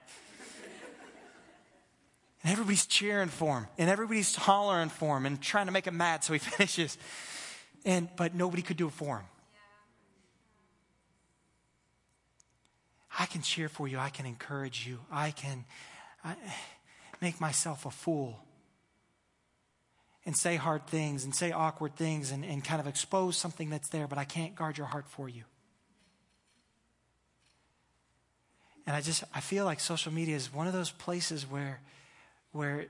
And 2.49 2.55
everybody's 2.55 2.87
cheering 2.87 3.29
for 3.29 3.59
him, 3.59 3.67
and 3.77 3.91
everybody's 3.91 4.35
hollering 4.35 4.89
for 4.89 5.19
him 5.19 5.27
and 5.27 5.39
trying 5.39 5.67
to 5.67 5.73
make 5.73 5.87
him 5.87 5.99
mad 5.99 6.25
so 6.25 6.33
he 6.33 6.39
finishes. 6.39 6.97
And 7.85 8.09
but 8.17 8.35
nobody 8.35 8.63
could 8.63 8.79
do 8.79 8.87
it 8.87 8.95
for 8.95 9.19
him. 9.19 9.27
I 13.19 13.27
can 13.27 13.43
cheer 13.43 13.69
for 13.69 13.87
you. 13.87 13.99
I 13.99 14.09
can 14.09 14.25
encourage 14.25 14.87
you. 14.87 14.99
I 15.13 15.33
can 15.33 15.67
I, 16.25 16.37
make 17.21 17.39
myself 17.39 17.85
a 17.85 17.91
fool 17.91 18.39
and 20.25 20.35
say 20.35 20.57
hard 20.57 20.87
things 20.87 21.25
and 21.25 21.35
say 21.35 21.53
awkward 21.53 21.97
things 21.97 22.31
and, 22.31 22.47
and 22.47 22.65
kind 22.65 22.81
of 22.81 22.87
expose 22.87 23.37
something 23.37 23.69
that's 23.69 23.91
there, 23.91 24.07
but 24.09 24.17
I 24.17 24.25
can't 24.25 24.55
guard 24.55 24.79
your 24.79 24.87
heart 24.87 25.07
for 25.07 25.29
you. 25.29 25.43
And 28.87 28.97
I 28.97 29.03
just, 29.03 29.23
I 29.35 29.41
feel 29.41 29.67
like 29.67 29.81
social 29.81 30.15
media 30.15 30.35
is 30.35 30.51
one 30.51 30.67
of 30.67 30.73
those 30.73 30.93
places 30.93 31.43
where 31.45 31.83
where 32.53 32.87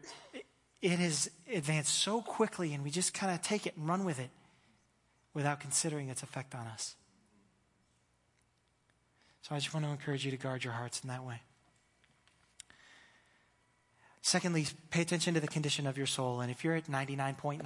it 0.80 0.98
has 0.98 1.30
advanced 1.52 1.94
so 1.94 2.22
quickly 2.22 2.74
and 2.74 2.84
we 2.84 2.90
just 2.90 3.12
kind 3.12 3.34
of 3.34 3.42
take 3.42 3.66
it 3.66 3.76
and 3.76 3.88
run 3.88 4.04
with 4.04 4.18
it 4.18 4.30
without 5.34 5.60
considering 5.60 6.08
its 6.08 6.22
effect 6.22 6.54
on 6.54 6.66
us. 6.66 6.94
So 9.42 9.54
I 9.54 9.58
just 9.58 9.72
want 9.72 9.86
to 9.86 9.92
encourage 9.92 10.24
you 10.24 10.30
to 10.30 10.36
guard 10.36 10.64
your 10.64 10.74
hearts 10.74 11.00
in 11.02 11.08
that 11.08 11.24
way. 11.24 11.42
Secondly, 14.20 14.66
pay 14.90 15.00
attention 15.00 15.34
to 15.34 15.40
the 15.40 15.48
condition 15.48 15.86
of 15.86 15.96
your 15.96 16.06
soul. 16.06 16.40
And 16.40 16.50
if 16.50 16.62
you're 16.62 16.74
at 16.74 16.86
99.9 16.86 17.62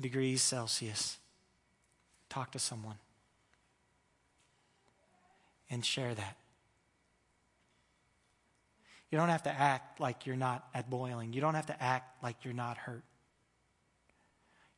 degrees 0.00 0.42
Celsius, 0.42 1.18
talk 2.28 2.50
to 2.52 2.58
someone 2.58 2.96
and 5.70 5.84
share 5.84 6.14
that. 6.14 6.36
You 9.10 9.18
don't 9.18 9.28
have 9.30 9.44
to 9.44 9.50
act 9.50 10.00
like 10.00 10.26
you're 10.26 10.36
not 10.36 10.68
at 10.74 10.90
boiling. 10.90 11.32
You 11.32 11.40
don't 11.40 11.54
have 11.54 11.66
to 11.66 11.82
act 11.82 12.22
like 12.22 12.44
you're 12.44 12.54
not 12.54 12.76
hurt. 12.76 13.04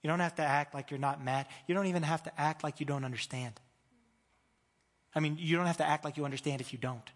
You 0.02 0.08
don't 0.08 0.20
have 0.20 0.36
to 0.36 0.42
act 0.42 0.74
like 0.74 0.90
you're 0.90 1.00
not 1.00 1.22
mad. 1.22 1.46
You 1.66 1.74
don't 1.74 1.86
even 1.86 2.02
have 2.04 2.22
to 2.22 2.40
act 2.40 2.62
like 2.64 2.80
you 2.80 2.86
don't 2.86 3.04
understand. 3.04 3.60
I 5.14 5.20
mean, 5.20 5.36
you 5.38 5.56
don't 5.56 5.66
have 5.66 5.78
to 5.78 5.86
act 5.86 6.04
like 6.04 6.16
you 6.16 6.24
understand 6.24 6.60
if 6.60 6.72
you 6.72 6.78
don't. 6.78 7.10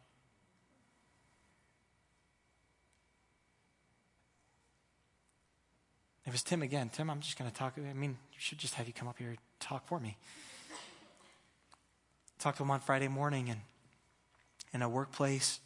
It 6.26 6.32
was 6.32 6.42
Tim 6.42 6.62
again. 6.62 6.90
Tim, 6.92 7.10
I'm 7.10 7.20
just 7.20 7.38
going 7.38 7.50
to 7.50 7.56
talk. 7.56 7.74
I 7.78 7.92
mean, 7.92 8.16
you 8.32 8.38
should 8.38 8.58
just 8.58 8.74
have 8.74 8.86
you 8.86 8.92
come 8.92 9.08
up 9.08 9.18
here 9.18 9.28
and 9.28 9.38
talk 9.60 9.86
for 9.86 10.00
me. 10.00 10.16
talked 12.38 12.56
to 12.58 12.62
him 12.64 12.70
on 12.70 12.80
Friday 12.80 13.08
morning, 13.08 13.50
and 13.50 13.60
in 14.72 14.82
a 14.82 14.88
workplace 14.88 15.60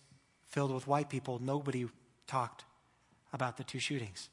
filled 0.48 0.72
with 0.72 0.86
white 0.86 1.08
people, 1.08 1.40
nobody 1.42 1.86
talked 2.26 2.64
about 3.32 3.56
the 3.56 3.64
two 3.64 3.78
shootings. 3.78 4.28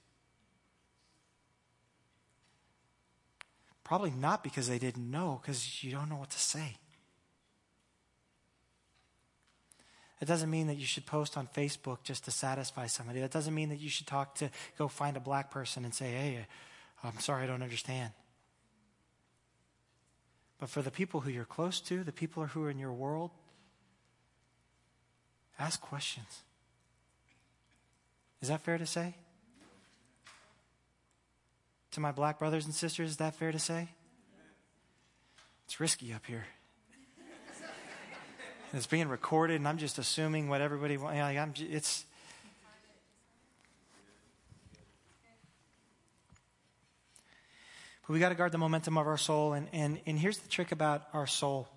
Probably 3.83 4.11
not 4.11 4.43
because 4.43 4.67
they 4.67 4.79
didn't 4.79 5.09
know, 5.11 5.39
because 5.41 5.83
you 5.83 5.91
don't 5.91 6.09
know 6.09 6.15
what 6.15 6.31
to 6.31 6.39
say. 6.39 6.77
It 10.21 10.25
doesn't 10.25 10.49
mean 10.49 10.67
that 10.67 10.77
you 10.77 10.85
should 10.85 11.05
post 11.05 11.37
on 11.37 11.47
Facebook 11.55 12.01
just 12.03 12.25
to 12.25 12.31
satisfy 12.31 12.87
somebody. 12.87 13.19
That 13.19 13.31
doesn't 13.31 13.53
mean 13.53 13.69
that 13.69 13.79
you 13.79 13.89
should 13.89 14.07
talk 14.07 14.33
to, 14.35 14.49
go 14.77 14.87
find 14.87 15.17
a 15.17 15.19
black 15.19 15.51
person 15.51 15.85
and 15.85 15.93
say, 15.93 16.11
hey, 16.11 16.47
I'm 17.03 17.19
sorry, 17.19 17.43
I 17.43 17.47
don't 17.47 17.61
understand. 17.61 18.11
But 20.57 20.69
for 20.69 20.81
the 20.81 20.89
people 20.89 21.19
who 21.19 21.29
you're 21.29 21.45
close 21.45 21.79
to, 21.81 22.03
the 22.03 22.13
people 22.13 22.45
who 22.45 22.63
are 22.63 22.71
in 22.71 22.79
your 22.79 22.93
world, 22.93 23.31
ask 25.59 25.79
questions. 25.81 26.41
Is 28.41 28.49
that 28.49 28.61
fair 28.61 28.77
to 28.77 28.85
say? 28.85 29.15
To 31.91 31.99
my 31.99 32.11
black 32.11 32.39
brothers 32.39 32.65
and 32.65 32.73
sisters, 32.73 33.11
is 33.11 33.17
that 33.17 33.35
fair 33.35 33.51
to 33.51 33.59
say? 33.59 33.89
It's 35.65 35.79
risky 35.79 36.13
up 36.13 36.25
here. 36.25 36.45
it's 38.73 38.85
being 38.85 39.07
recorded, 39.07 39.55
and 39.55 39.67
I'm 39.67 39.77
just 39.77 39.97
assuming 39.97 40.49
what 40.49 40.61
everybody 40.61 40.97
wants. 40.97 41.17
Like 41.17 41.37
I'm, 41.37 41.53
it's. 41.57 42.05
But 48.07 48.13
we 48.13 48.19
got 48.19 48.29
to 48.29 48.35
guard 48.35 48.51
the 48.51 48.59
momentum 48.59 48.97
of 48.97 49.07
our 49.07 49.17
soul. 49.17 49.53
And, 49.53 49.67
and, 49.73 49.99
and 50.05 50.19
here's 50.19 50.37
the 50.37 50.47
trick 50.47 50.71
about 50.71 51.07
our 51.13 51.25
soul. 51.25 51.67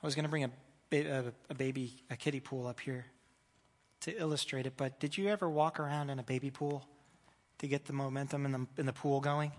I 0.00 0.06
was 0.06 0.14
going 0.14 0.24
to 0.24 0.28
bring 0.28 0.44
a, 0.44 0.50
a, 1.02 1.32
a 1.50 1.54
baby, 1.54 1.94
a 2.10 2.16
kiddie 2.16 2.40
pool 2.40 2.66
up 2.66 2.80
here 2.80 3.06
to 4.00 4.18
illustrate 4.18 4.66
it, 4.66 4.74
but 4.76 5.00
did 5.00 5.16
you 5.16 5.28
ever 5.28 5.48
walk 5.48 5.80
around 5.80 6.10
in 6.10 6.18
a 6.18 6.22
baby 6.22 6.50
pool 6.50 6.86
to 7.58 7.66
get 7.66 7.86
the 7.86 7.92
momentum 7.92 8.44
in 8.44 8.52
the, 8.52 8.66
in 8.78 8.86
the 8.86 8.92
pool 8.92 9.20
going? 9.20 9.52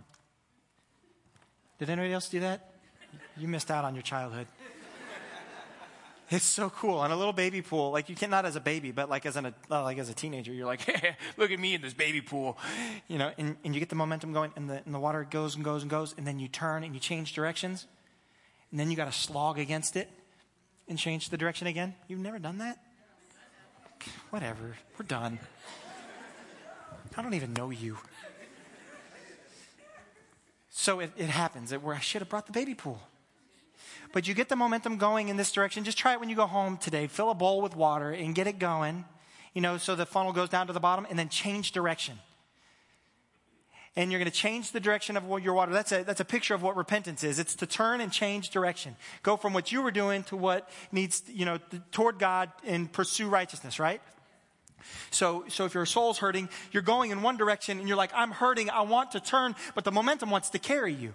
Did 1.79 1.89
anybody 1.89 2.13
else 2.13 2.29
do 2.29 2.39
that? 2.41 2.71
You 3.37 3.47
missed 3.47 3.71
out 3.71 3.83
on 3.85 3.95
your 3.95 4.03
childhood. 4.03 4.47
It's 6.31 6.45
so 6.45 6.71
cool 6.71 6.97
on 6.97 7.11
a 7.11 7.15
little 7.15 7.33
baby 7.33 7.61
pool. 7.61 7.91
Like 7.91 8.09
you 8.09 8.15
can 8.15 8.31
not 8.31 8.45
as 8.45 8.55
a 8.55 8.59
baby, 8.59 8.91
but 8.91 9.09
like 9.09 9.27
as 9.27 9.35
an 9.35 9.45
uh, 9.45 9.83
like 9.83 9.99
as 9.99 10.09
a 10.09 10.13
teenager, 10.13 10.51
you're 10.51 10.65
like, 10.65 10.81
hey, 10.81 11.15
look 11.37 11.51
at 11.51 11.59
me 11.59 11.75
in 11.75 11.81
this 11.81 11.93
baby 11.93 12.19
pool, 12.19 12.57
you 13.07 13.19
know. 13.19 13.31
And, 13.37 13.57
and 13.63 13.75
you 13.75 13.79
get 13.79 13.89
the 13.89 13.95
momentum 13.95 14.33
going, 14.33 14.51
and 14.55 14.67
the 14.67 14.81
and 14.85 14.93
the 14.93 14.99
water 14.99 15.23
goes 15.23 15.53
and 15.55 15.63
goes 15.63 15.83
and 15.83 15.91
goes, 15.91 16.15
and 16.17 16.25
then 16.25 16.39
you 16.39 16.47
turn 16.47 16.83
and 16.83 16.95
you 16.95 16.99
change 16.99 17.33
directions, 17.33 17.85
and 18.71 18.79
then 18.79 18.89
you 18.89 18.97
got 18.97 19.05
to 19.05 19.11
slog 19.11 19.59
against 19.59 19.95
it 19.95 20.09
and 20.87 20.97
change 20.97 21.29
the 21.29 21.37
direction 21.37 21.67
again. 21.67 21.95
You've 22.07 22.19
never 22.19 22.39
done 22.39 22.59
that? 22.59 22.77
Whatever. 24.29 24.75
We're 24.97 25.05
done. 25.05 25.39
I 27.17 27.21
don't 27.21 27.33
even 27.33 27.53
know 27.53 27.69
you. 27.69 27.97
So 30.69 30.99
it, 30.99 31.11
it 31.17 31.29
happens 31.29 31.69
that 31.69 31.81
where 31.81 31.95
I 31.95 31.99
should 31.99 32.21
have 32.21 32.29
brought 32.29 32.45
the 32.45 32.51
baby 32.51 32.75
pool 32.75 33.01
but 34.15 34.29
you 34.29 34.33
get 34.33 34.47
the 34.47 34.55
momentum 34.55 34.97
going 34.97 35.27
in 35.27 35.35
this 35.35 35.51
direction. 35.51 35.83
Just 35.83 35.97
try 35.97 36.13
it 36.13 36.21
when 36.21 36.29
you 36.29 36.37
go 36.37 36.45
home 36.45 36.77
today. 36.77 37.05
Fill 37.05 37.29
a 37.29 37.33
bowl 37.33 37.61
with 37.61 37.75
water 37.75 38.11
and 38.11 38.33
get 38.33 38.47
it 38.47 38.59
going, 38.59 39.03
you 39.53 39.59
know, 39.61 39.77
so 39.77 39.93
the 39.93 40.05
funnel 40.05 40.31
goes 40.31 40.47
down 40.47 40.67
to 40.67 40.73
the 40.73 40.79
bottom 40.79 41.05
and 41.09 41.19
then 41.19 41.27
change 41.27 41.73
direction. 41.73 42.17
And 43.97 44.11
you're 44.11 44.19
going 44.19 44.29
to 44.29 44.37
change 44.37 44.71
the 44.71 44.81
direction 44.81 45.15
of 45.15 45.23
your 45.41 45.53
water. 45.53 45.71
That's 45.71 45.93
a, 45.93 46.03
that's 46.03 46.19
a 46.19 46.25
picture 46.25 46.53
of 46.53 46.61
what 46.61 46.75
repentance 46.75 47.23
is. 47.23 47.39
It's 47.39 47.55
to 47.55 47.65
turn 47.65 48.01
and 48.01 48.11
change 48.11 48.49
direction. 48.49 48.97
Go 49.23 49.37
from 49.37 49.53
what 49.53 49.71
you 49.71 49.81
were 49.81 49.91
doing 49.91 50.23
to 50.23 50.35
what 50.35 50.69
needs, 50.91 51.23
you 51.29 51.45
know, 51.45 51.59
toward 51.91 52.19
God 52.19 52.51
and 52.65 52.91
pursue 52.91 53.29
righteousness, 53.29 53.79
right? 53.79 54.01
So, 55.11 55.45
so 55.47 55.65
if 55.65 55.73
your 55.73 55.85
soul's 55.85 56.17
hurting, 56.17 56.49
you're 56.71 56.83
going 56.83 57.11
in 57.11 57.21
one 57.21 57.37
direction 57.37 57.79
and 57.79 57.87
you're 57.87 57.97
like, 57.97 58.11
I'm 58.13 58.31
hurting, 58.31 58.69
I 58.69 58.81
want 58.81 59.11
to 59.11 59.21
turn, 59.21 59.55
but 59.75 59.85
the 59.85 59.91
momentum 59.91 60.29
wants 60.29 60.49
to 60.49 60.59
carry 60.59 60.93
you. 60.93 61.13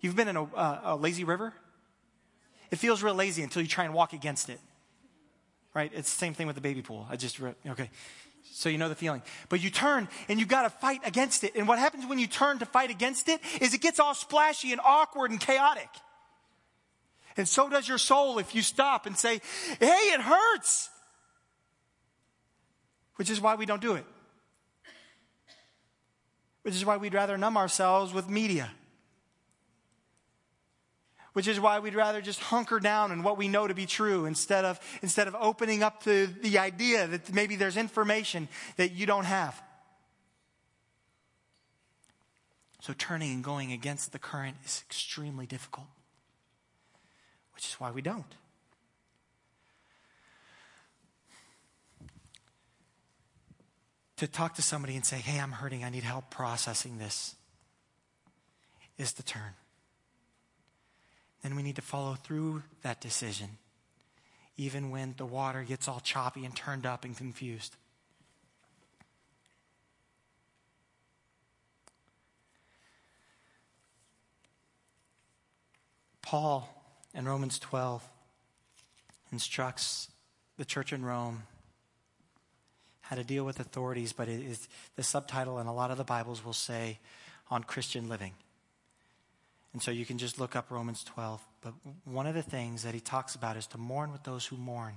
You've 0.00 0.14
been 0.14 0.28
in 0.28 0.36
a, 0.36 0.46
a 0.84 0.96
lazy 0.96 1.24
river? 1.24 1.54
It 2.70 2.76
feels 2.76 3.02
real 3.02 3.14
lazy 3.14 3.42
until 3.42 3.62
you 3.62 3.68
try 3.68 3.84
and 3.84 3.94
walk 3.94 4.12
against 4.12 4.48
it. 4.50 4.60
Right? 5.74 5.90
It's 5.94 6.12
the 6.12 6.18
same 6.18 6.34
thing 6.34 6.46
with 6.46 6.56
the 6.56 6.62
baby 6.62 6.82
pool. 6.82 7.06
I 7.10 7.16
just, 7.16 7.40
okay. 7.66 7.90
So 8.52 8.68
you 8.68 8.78
know 8.78 8.88
the 8.88 8.94
feeling. 8.94 9.22
But 9.48 9.62
you 9.62 9.70
turn 9.70 10.08
and 10.28 10.38
you've 10.38 10.48
got 10.48 10.62
to 10.62 10.70
fight 10.70 11.00
against 11.04 11.44
it. 11.44 11.54
And 11.54 11.68
what 11.68 11.78
happens 11.78 12.06
when 12.06 12.18
you 12.18 12.26
turn 12.26 12.58
to 12.58 12.66
fight 12.66 12.90
against 12.90 13.28
it 13.28 13.40
is 13.60 13.74
it 13.74 13.80
gets 13.80 14.00
all 14.00 14.14
splashy 14.14 14.72
and 14.72 14.80
awkward 14.84 15.30
and 15.30 15.40
chaotic. 15.40 15.88
And 17.36 17.48
so 17.48 17.68
does 17.68 17.88
your 17.88 17.98
soul 17.98 18.38
if 18.38 18.54
you 18.54 18.62
stop 18.62 19.06
and 19.06 19.16
say, 19.16 19.40
hey, 19.78 19.86
it 19.86 20.20
hurts. 20.20 20.90
Which 23.16 23.30
is 23.30 23.40
why 23.40 23.54
we 23.54 23.66
don't 23.66 23.82
do 23.82 23.94
it. 23.94 24.04
Which 26.62 26.74
is 26.74 26.84
why 26.84 26.96
we'd 26.96 27.14
rather 27.14 27.38
numb 27.38 27.56
ourselves 27.56 28.12
with 28.12 28.28
media 28.28 28.70
which 31.32 31.46
is 31.46 31.60
why 31.60 31.78
we'd 31.78 31.94
rather 31.94 32.20
just 32.20 32.40
hunker 32.40 32.80
down 32.80 33.12
in 33.12 33.22
what 33.22 33.36
we 33.36 33.48
know 33.48 33.66
to 33.66 33.74
be 33.74 33.86
true 33.86 34.24
instead 34.24 34.64
of, 34.64 34.80
instead 35.02 35.28
of 35.28 35.36
opening 35.38 35.82
up 35.82 36.02
to 36.04 36.26
the 36.26 36.58
idea 36.58 37.06
that 37.06 37.32
maybe 37.32 37.56
there's 37.56 37.76
information 37.76 38.48
that 38.76 38.92
you 38.92 39.06
don't 39.06 39.24
have. 39.24 39.60
So 42.80 42.94
turning 42.96 43.32
and 43.32 43.44
going 43.44 43.72
against 43.72 44.12
the 44.12 44.18
current 44.18 44.56
is 44.64 44.82
extremely 44.86 45.46
difficult, 45.46 45.86
which 47.54 47.66
is 47.66 47.74
why 47.74 47.90
we 47.90 48.02
don't. 48.02 48.34
To 54.16 54.26
talk 54.26 54.54
to 54.54 54.62
somebody 54.62 54.96
and 54.96 55.04
say, 55.04 55.18
hey, 55.18 55.38
I'm 55.38 55.52
hurting, 55.52 55.84
I 55.84 55.90
need 55.90 56.02
help 56.02 56.30
processing 56.30 56.98
this, 56.98 57.36
is 58.96 59.12
the 59.12 59.22
turn 59.22 59.54
then 61.42 61.56
we 61.56 61.62
need 61.62 61.76
to 61.76 61.82
follow 61.82 62.14
through 62.14 62.62
that 62.82 63.00
decision, 63.00 63.48
even 64.56 64.90
when 64.90 65.14
the 65.16 65.26
water 65.26 65.62
gets 65.62 65.88
all 65.88 66.00
choppy 66.00 66.44
and 66.44 66.54
turned 66.54 66.86
up 66.86 67.04
and 67.04 67.16
confused. 67.16 67.76
Paul 76.22 76.68
in 77.14 77.24
Romans 77.24 77.58
12 77.58 78.06
instructs 79.32 80.10
the 80.58 80.64
church 80.64 80.92
in 80.92 81.02
Rome 81.04 81.44
how 83.00 83.16
to 83.16 83.24
deal 83.24 83.44
with 83.44 83.58
authorities, 83.58 84.12
but 84.12 84.28
it 84.28 84.42
is 84.42 84.68
the 84.96 85.02
subtitle 85.02 85.58
in 85.58 85.66
a 85.66 85.74
lot 85.74 85.90
of 85.90 85.96
the 85.96 86.04
Bibles 86.04 86.44
will 86.44 86.52
say 86.52 86.98
on 87.50 87.64
Christian 87.64 88.10
living. 88.10 88.34
And 89.72 89.82
so 89.82 89.90
you 89.90 90.06
can 90.06 90.18
just 90.18 90.40
look 90.40 90.56
up 90.56 90.70
Romans 90.70 91.04
12. 91.04 91.44
But 91.60 91.74
one 92.04 92.26
of 92.26 92.34
the 92.34 92.42
things 92.42 92.82
that 92.82 92.94
he 92.94 93.00
talks 93.00 93.34
about 93.34 93.56
is 93.56 93.66
to 93.68 93.78
mourn 93.78 94.12
with 94.12 94.24
those 94.24 94.46
who 94.46 94.56
mourn. 94.56 94.94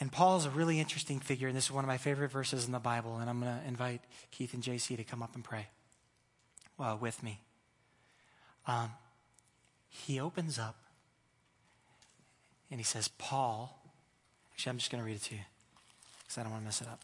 And 0.00 0.10
Paul 0.10 0.36
is 0.38 0.46
a 0.46 0.50
really 0.50 0.78
interesting 0.78 1.18
figure, 1.18 1.48
and 1.48 1.56
this 1.56 1.64
is 1.64 1.70
one 1.72 1.84
of 1.84 1.88
my 1.88 1.98
favorite 1.98 2.30
verses 2.30 2.66
in 2.66 2.72
the 2.72 2.78
Bible. 2.78 3.18
And 3.18 3.28
I'm 3.28 3.40
going 3.40 3.60
to 3.60 3.66
invite 3.66 4.00
Keith 4.30 4.54
and 4.54 4.62
JC 4.62 4.96
to 4.96 5.04
come 5.04 5.22
up 5.22 5.34
and 5.34 5.44
pray 5.44 5.66
well, 6.78 6.96
with 6.96 7.22
me. 7.22 7.40
Um, 8.66 8.92
he 9.88 10.20
opens 10.20 10.58
up 10.58 10.76
and 12.70 12.78
he 12.78 12.84
says, 12.84 13.08
Paul, 13.08 13.82
actually, 14.52 14.70
I'm 14.70 14.78
just 14.78 14.90
going 14.90 15.02
to 15.02 15.06
read 15.06 15.16
it 15.16 15.22
to 15.22 15.34
you 15.34 15.40
because 16.20 16.38
I 16.38 16.42
don't 16.42 16.52
want 16.52 16.62
to 16.62 16.66
mess 16.66 16.80
it 16.80 16.86
up. 16.86 17.00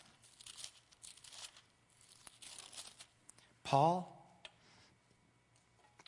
Paul, 3.65 4.14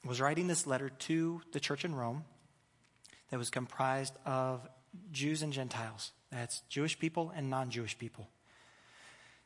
was 0.06 0.20
writing 0.20 0.46
this 0.46 0.66
letter 0.66 0.88
to 0.88 1.40
the 1.52 1.60
church 1.60 1.84
in 1.84 1.94
Rome 1.94 2.24
that 3.30 3.38
was 3.38 3.50
comprised 3.50 4.14
of 4.24 4.66
Jews 5.12 5.42
and 5.42 5.52
Gentiles. 5.52 6.12
That's 6.30 6.60
Jewish 6.68 6.98
people 6.98 7.32
and 7.34 7.50
non 7.50 7.70
Jewish 7.70 7.98
people. 7.98 8.28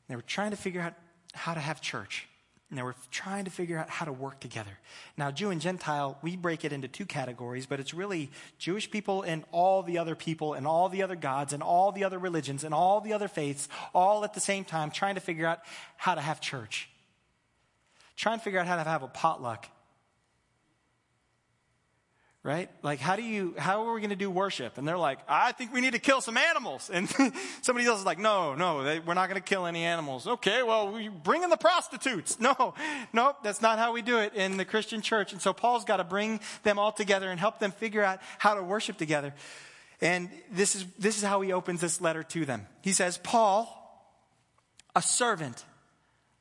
They 0.08 0.16
were 0.16 0.22
trying 0.22 0.50
to 0.50 0.56
figure 0.56 0.80
out 0.80 0.94
how 1.32 1.54
to 1.54 1.60
have 1.60 1.80
church. 1.80 2.26
And 2.68 2.78
they 2.78 2.84
were 2.84 2.94
trying 3.10 3.46
to 3.46 3.50
figure 3.50 3.78
out 3.78 3.90
how 3.90 4.04
to 4.04 4.12
work 4.12 4.38
together. 4.38 4.70
Now, 5.16 5.32
Jew 5.32 5.50
and 5.50 5.60
Gentile, 5.60 6.18
we 6.22 6.36
break 6.36 6.64
it 6.64 6.72
into 6.72 6.86
two 6.86 7.04
categories, 7.04 7.66
but 7.66 7.80
it's 7.80 7.92
really 7.92 8.30
Jewish 8.58 8.88
people 8.88 9.22
and 9.22 9.44
all 9.50 9.82
the 9.82 9.98
other 9.98 10.14
people 10.14 10.54
and 10.54 10.68
all 10.68 10.88
the 10.88 11.02
other 11.02 11.16
gods 11.16 11.52
and 11.52 11.64
all 11.64 11.90
the 11.90 12.04
other 12.04 12.18
religions 12.18 12.62
and 12.62 12.72
all 12.72 13.00
the 13.00 13.12
other 13.12 13.26
faiths, 13.26 13.68
all 13.92 14.22
at 14.22 14.34
the 14.34 14.40
same 14.40 14.64
time, 14.64 14.92
trying 14.92 15.16
to 15.16 15.20
figure 15.20 15.46
out 15.46 15.58
how 15.96 16.14
to 16.14 16.20
have 16.20 16.40
church. 16.40 16.88
Trying 18.14 18.38
to 18.38 18.44
figure 18.44 18.60
out 18.60 18.68
how 18.68 18.76
to 18.76 18.88
have 18.88 19.02
a 19.02 19.08
potluck 19.08 19.66
right? 22.42 22.70
Like, 22.82 23.00
how 23.00 23.16
do 23.16 23.22
you, 23.22 23.54
how 23.58 23.86
are 23.86 23.92
we 23.92 24.00
going 24.00 24.10
to 24.10 24.16
do 24.16 24.30
worship? 24.30 24.78
And 24.78 24.88
they're 24.88 24.96
like, 24.96 25.18
I 25.28 25.52
think 25.52 25.74
we 25.74 25.82
need 25.82 25.92
to 25.92 25.98
kill 25.98 26.22
some 26.22 26.38
animals. 26.38 26.90
And 26.90 27.06
somebody 27.62 27.86
else 27.86 28.00
is 28.00 28.06
like, 28.06 28.18
no, 28.18 28.54
no, 28.54 28.82
they, 28.82 28.98
we're 28.98 29.14
not 29.14 29.28
going 29.28 29.40
to 29.40 29.46
kill 29.46 29.66
any 29.66 29.84
animals. 29.84 30.26
Okay, 30.26 30.62
well, 30.62 30.90
we 30.90 31.08
bring 31.08 31.42
in 31.42 31.50
the 31.50 31.56
prostitutes. 31.56 32.38
No, 32.50 32.74
no, 33.12 33.36
that's 33.44 33.60
not 33.60 33.78
how 33.78 33.92
we 33.92 34.00
do 34.00 34.18
it 34.18 34.34
in 34.34 34.56
the 34.56 34.64
Christian 34.64 35.02
church. 35.02 35.32
And 35.32 35.42
so 35.42 35.52
Paul's 35.52 35.84
got 35.84 35.98
to 35.98 36.04
bring 36.04 36.40
them 36.62 36.78
all 36.78 36.90
together 36.90 37.30
and 37.30 37.38
help 37.38 37.58
them 37.58 37.70
figure 37.70 38.02
out 38.02 38.18
how 38.38 38.54
to 38.54 38.62
worship 38.62 38.96
together. 38.96 39.34
And 40.00 40.30
this 40.50 40.74
is, 40.74 40.86
this 40.98 41.18
is 41.18 41.22
how 41.22 41.42
he 41.42 41.52
opens 41.52 41.82
this 41.82 42.00
letter 42.00 42.22
to 42.22 42.46
them. 42.46 42.66
He 42.80 42.92
says, 42.92 43.18
Paul, 43.18 43.68
a 44.96 45.02
servant 45.02 45.64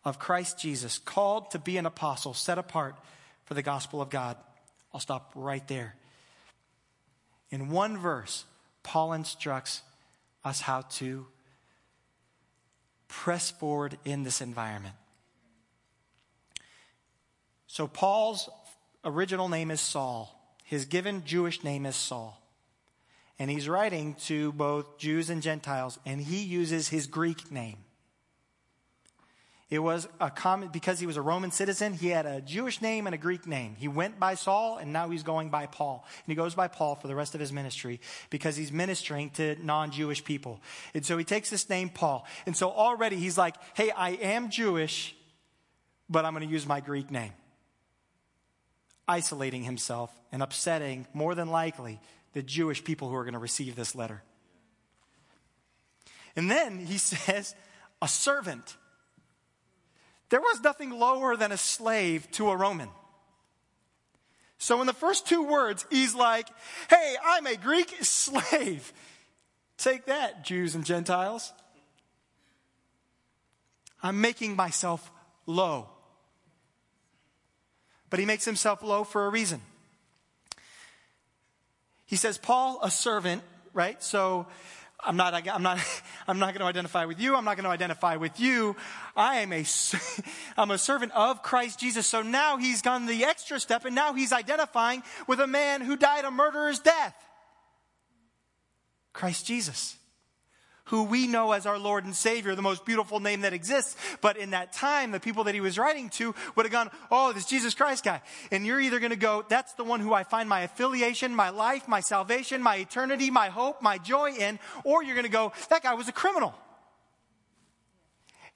of 0.06 0.20
Christ 0.20 0.58
Jesus, 0.58 1.00
called 1.00 1.52
to 1.52 1.60
be 1.60 1.76
an 1.76 1.86
apostle, 1.86 2.34
set 2.34 2.58
apart 2.58 2.96
for 3.44 3.56
the 3.56 3.62
gospel 3.62 4.02
of 4.02 4.10
God 4.10 4.38
I'll 4.94 5.00
stop 5.00 5.32
right 5.36 5.68
there. 5.68 5.96
In 7.52 7.70
one 7.70 7.98
verse, 7.98 8.46
Paul 8.84 9.14
instructs 9.14 9.82
us 10.44 10.62
how 10.62 10.82
to 10.82 11.28
press 13.08 13.52
forward 13.52 13.98
in 14.06 14.24
this 14.24 14.42
environment. 14.42 14.96
So, 17.68 17.88
Paul's 17.88 18.50
original 19.04 19.50
name 19.50 19.72
is 19.72 19.82
Saul. 19.82 20.36
His 20.64 20.86
given 20.86 21.24
Jewish 21.26 21.64
name 21.64 21.86
is 21.86 21.96
Saul. 21.96 22.42
And 23.38 23.50
he's 23.50 23.70
writing 23.70 24.16
to 24.26 24.52
both 24.52 24.98
Jews 24.98 25.30
and 25.30 25.42
Gentiles, 25.42 25.98
and 26.06 26.22
he 26.22 26.44
uses 26.44 26.90
his 26.90 27.08
Greek 27.08 27.52
name. 27.52 27.78
It 29.70 29.80
was 29.80 30.08
a 30.20 30.32
common, 30.32 30.70
because 30.70 31.00
he 31.00 31.06
was 31.06 31.16
a 31.16 31.22
Roman 31.22 31.52
citizen, 31.52 31.94
he 31.94 32.08
had 32.08 32.26
a 32.26 32.42
Jewish 32.42 32.82
name 32.82 33.06
and 33.06 33.14
a 33.14 33.20
Greek 33.20 33.46
name. 33.46 33.76
He 33.78 33.88
went 33.88 34.20
by 34.20 34.34
Saul 34.34 34.78
and 34.78 34.92
now 34.92 35.10
he's 35.10 35.22
going 35.22 35.52
by 35.52 35.68
Paul. 35.68 36.04
And 36.08 36.32
he 36.32 36.36
goes 36.36 36.56
by 36.56 36.68
Paul 36.68 36.96
for 36.96 37.08
the 37.08 37.14
rest 37.14 37.36
of 37.36 37.40
his 37.40 37.54
ministry 37.54 38.02
because 38.32 38.56
he's 38.56 38.72
ministering 38.72 39.30
to 39.32 39.56
non 39.64 39.92
Jewish 39.92 40.24
people. 40.24 40.60
And 40.96 41.06
so 41.06 41.20
he 41.20 41.24
takes 41.24 41.52
this 41.52 41.70
name 41.70 41.90
Paul. 41.90 42.26
And 42.48 42.58
so 42.58 42.72
already 42.72 43.18
he's 43.18 43.38
like, 43.38 43.56
hey, 43.76 43.92
I 43.92 44.12
am 44.12 44.50
Jewish, 44.50 45.16
but 46.10 46.26
I'm 46.26 46.34
going 46.34 46.48
to 46.48 46.52
use 46.52 46.66
my 46.66 46.80
Greek 46.80 47.12
name. 47.12 47.34
Isolating 49.08 49.64
himself 49.64 50.12
and 50.32 50.42
upsetting, 50.42 51.06
more 51.14 51.36
than 51.36 51.50
likely, 51.50 52.00
the 52.34 52.42
Jewish 52.42 52.84
people 52.84 53.08
who 53.08 53.16
are 53.16 53.24
going 53.24 53.34
to 53.34 53.40
receive 53.40 53.76
this 53.76 53.94
letter. 53.94 54.24
And 56.36 56.50
then 56.50 56.80
he 56.80 56.98
says, 56.98 57.54
a 58.02 58.08
servant. 58.08 58.78
There 60.30 60.42
was 60.42 60.62
nothing 60.62 60.92
lower 60.92 61.36
than 61.36 61.52
a 61.52 61.58
slave 61.58 62.30
to 62.32 62.50
a 62.50 62.56
Roman. 62.56 62.90
So 64.58 64.82
in 64.82 64.88
the 64.88 64.94
first 64.94 65.28
two 65.28 65.42
words, 65.42 65.86
he's 65.90 66.14
like, 66.14 66.48
hey, 66.90 67.16
I'm 67.26 67.48
a 67.48 67.56
Greek 67.56 67.96
slave. 68.02 68.94
Take 69.78 70.06
that, 70.06 70.44
Jews 70.44 70.76
and 70.76 70.86
Gentiles. 70.86 71.54
I'm 74.04 74.22
making 74.22 74.56
myself 74.56 75.12
low. 75.46 75.90
But 78.10 78.20
he 78.20 78.26
makes 78.26 78.46
himself 78.46 78.84
low 78.84 79.04
for 79.04 79.26
a 79.26 79.30
reason. 79.30 79.62
He 82.06 82.16
says, 82.16 82.38
Paul, 82.38 82.80
a 82.84 82.92
servant, 82.92 83.44
right? 83.74 84.02
So 84.02 84.48
I'm 85.02 85.16
not, 85.16 85.34
I'm 85.48 85.64
not, 85.64 85.80
I'm 86.28 86.40
not 86.40 86.54
going 86.54 86.62
to 86.62 86.66
identify 86.66 87.06
with 87.06 87.20
you. 87.20 87.36
I'm 87.36 87.46
not 87.46 87.56
going 87.56 87.66
to 87.66 87.70
identify 87.70 88.16
with 88.16 88.40
you. 88.40 88.76
I 89.16 89.38
am 89.38 89.54
a, 89.54 89.66
I'm 90.58 90.72
a 90.72 90.78
servant 90.78 91.12
of 91.14 91.44
Christ 91.44 91.80
Jesus. 91.80 92.08
So 92.08 92.22
now 92.22 92.58
he's 92.58 92.82
gone 92.82 93.06
the 93.06 93.26
extra 93.26 93.60
step 93.60 93.86
and 93.86 93.96
now 93.96 94.14
he's 94.14 94.34
identifying 94.34 95.04
with 95.28 95.40
a 95.40 95.48
man 95.48 95.82
who 95.82 95.96
died 95.96 96.26
a 96.26 96.32
murderer's 96.32 96.80
death. 96.80 97.16
Christ 99.14 99.46
Jesus 99.46 99.99
who 100.90 101.04
we 101.04 101.28
know 101.28 101.52
as 101.52 101.66
our 101.66 101.78
Lord 101.78 102.04
and 102.04 102.16
Savior, 102.16 102.56
the 102.56 102.62
most 102.62 102.84
beautiful 102.84 103.20
name 103.20 103.42
that 103.42 103.54
exists. 103.54 103.96
But 104.22 104.38
in 104.38 104.52
that 104.52 104.74
time, 104.74 105.12
the 105.12 105.20
people 105.20 105.44
that 105.46 105.54
he 105.54 105.62
was 105.62 105.78
writing 105.78 106.10
to 106.12 106.34
would 106.56 106.66
have 106.66 106.72
gone, 106.72 106.90
Oh, 107.12 107.32
this 107.32 107.46
Jesus 107.46 107.76
Christ 107.76 108.04
guy. 108.04 108.22
And 108.52 108.66
you're 108.66 108.82
either 108.82 109.00
going 109.00 109.12
to 109.12 109.16
go, 109.16 109.46
That's 109.48 109.74
the 109.74 109.84
one 109.84 110.00
who 110.00 110.14
I 110.14 110.24
find 110.24 110.50
my 110.50 110.62
affiliation, 110.62 111.36
my 111.36 111.50
life, 111.50 111.88
my 111.88 112.00
salvation, 112.00 112.62
my 112.64 112.78
eternity, 112.78 113.30
my 113.30 113.50
hope, 113.50 113.82
my 113.82 114.00
joy 114.00 114.32
in. 114.32 114.58
Or 114.84 115.04
you're 115.04 115.16
going 115.16 115.26
to 115.26 115.32
go, 115.32 115.54
That 115.70 115.84
guy 115.84 115.94
was 115.94 116.08
a 116.08 116.14
criminal. 116.14 116.54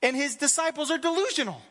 And 0.02 0.16
his 0.16 0.36
disciples 0.36 0.92
are 0.92 0.98
delusional. 0.98 1.62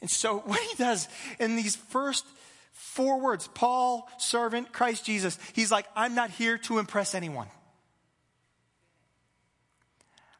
And 0.00 0.10
so 0.10 0.38
what 0.44 0.60
he 0.60 0.74
does 0.76 1.08
in 1.40 1.56
these 1.56 1.74
first 1.74 2.24
four 2.72 3.20
words, 3.20 3.48
Paul, 3.54 4.08
servant, 4.18 4.72
Christ 4.72 5.04
Jesus, 5.04 5.38
he's 5.52 5.72
like, 5.72 5.86
I'm 5.96 6.14
not 6.14 6.30
here 6.30 6.58
to 6.58 6.78
impress 6.78 7.14
anyone. 7.14 7.48